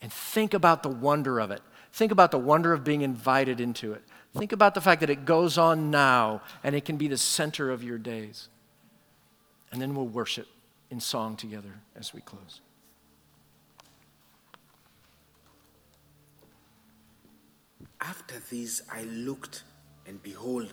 and 0.00 0.12
think 0.12 0.54
about 0.54 0.82
the 0.82 0.88
wonder 0.88 1.40
of 1.40 1.50
it. 1.50 1.60
Think 1.92 2.12
about 2.12 2.30
the 2.30 2.38
wonder 2.38 2.72
of 2.72 2.84
being 2.84 3.02
invited 3.02 3.60
into 3.60 3.92
it. 3.92 4.02
Think 4.36 4.52
about 4.52 4.74
the 4.74 4.80
fact 4.80 5.00
that 5.00 5.10
it 5.10 5.24
goes 5.24 5.58
on 5.58 5.90
now 5.90 6.42
and 6.62 6.74
it 6.74 6.84
can 6.84 6.96
be 6.96 7.08
the 7.08 7.16
center 7.16 7.70
of 7.70 7.84
your 7.84 7.98
days. 7.98 8.48
And 9.70 9.80
then 9.80 9.94
we'll 9.94 10.06
worship 10.06 10.48
in 10.90 11.00
song 11.00 11.36
together 11.36 11.72
as 11.96 12.12
we 12.12 12.20
close. 12.20 12.60
After 18.00 18.40
this, 18.50 18.82
I 18.92 19.04
looked, 19.04 19.62
and 20.06 20.22
behold, 20.22 20.72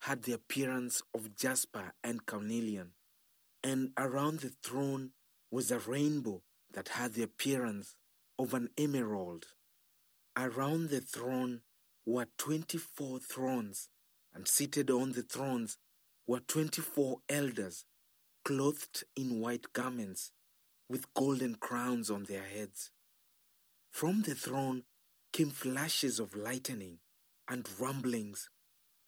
had 0.00 0.22
the 0.22 0.32
appearance 0.32 1.02
of 1.14 1.36
jasper 1.36 1.92
and 2.02 2.24
carnelian. 2.26 2.92
And 3.62 3.90
around 3.98 4.40
the 4.40 4.52
throne 4.62 5.10
was 5.50 5.70
a 5.70 5.78
rainbow 5.78 6.42
that 6.72 6.88
had 6.88 7.14
the 7.14 7.22
appearance 7.22 7.96
of 8.38 8.54
an 8.54 8.70
emerald. 8.78 9.46
Around 10.36 10.88
the 10.88 11.00
throne 11.00 11.60
were 12.06 12.28
24 12.38 13.18
thrones, 13.18 13.88
and 14.32 14.48
seated 14.48 14.90
on 14.90 15.12
the 15.12 15.22
thrones 15.22 15.76
were 16.26 16.40
24 16.40 17.18
elders, 17.28 17.84
clothed 18.44 19.04
in 19.16 19.40
white 19.40 19.72
garments, 19.74 20.32
with 20.88 21.12
golden 21.12 21.56
crowns 21.56 22.10
on 22.10 22.24
their 22.24 22.44
heads. 22.44 22.90
From 23.90 24.22
the 24.22 24.34
throne 24.34 24.84
came 25.32 25.50
flashes 25.50 26.18
of 26.18 26.34
lightning, 26.34 27.00
and 27.48 27.68
rumblings, 27.78 28.48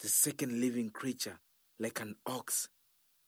the 0.00 0.08
second 0.08 0.60
living 0.60 0.90
creature 0.90 1.38
like 1.78 2.00
an 2.00 2.16
ox, 2.26 2.68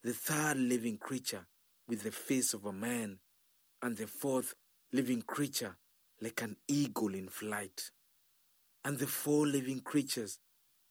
the 0.03 0.13
third 0.13 0.57
living 0.57 0.99
creature 0.99 1.47
with 1.89 2.03
the 2.03 2.13
face 2.13 2.53
of 2.53 2.65
a 2.67 2.73
man, 2.73 3.19
and 3.83 3.97
the 3.97 4.07
fourth 4.07 4.55
living 4.93 5.23
creature 5.23 5.77
like 6.21 6.43
an 6.43 6.57
eagle 6.67 7.15
in 7.15 7.29
flight. 7.29 7.91
And 8.85 8.99
the 8.99 9.07
four 9.07 9.47
living 9.47 9.81
creatures, 9.81 10.39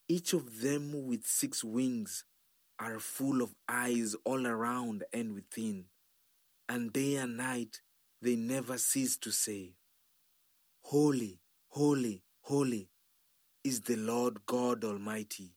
each 0.08 0.34
of 0.34 0.62
them 0.62 1.08
with 1.08 1.26
six 1.26 1.64
wings, 1.64 2.26
are 2.80 3.00
full 3.00 3.42
of 3.42 3.56
eyes 3.68 4.16
all 4.24 4.46
around 4.46 5.04
and 5.12 5.34
within. 5.34 5.86
And 6.70 6.94
day 6.94 7.16
and 7.16 7.38
night 7.38 7.82
they 8.22 8.36
never 8.36 8.78
cease 8.78 9.18
to 9.18 9.32
say, 9.32 9.74
Holy, 10.82 11.40
holy, 11.70 12.24
holy 12.42 12.90
is 13.64 13.82
the 13.82 13.96
Lord 13.96 14.46
God 14.46 14.84
Almighty, 14.84 15.57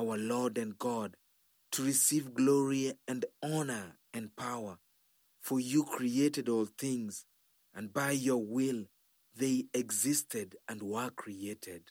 our 0.00 0.16
Lord 0.16 0.56
and 0.56 0.78
God, 0.78 1.16
to 1.72 1.82
receive 1.84 2.34
glory 2.34 2.94
and 3.06 3.24
honor 3.42 3.96
and 4.14 4.34
power, 4.34 4.78
for 5.40 5.60
you 5.60 5.84
created 5.84 6.48
all 6.48 6.66
things, 6.66 7.26
and 7.74 7.92
by 7.92 8.12
your 8.12 8.42
will 8.42 8.84
they 9.36 9.66
existed 9.74 10.56
and 10.68 10.82
were 10.82 11.10
created. 11.10 11.82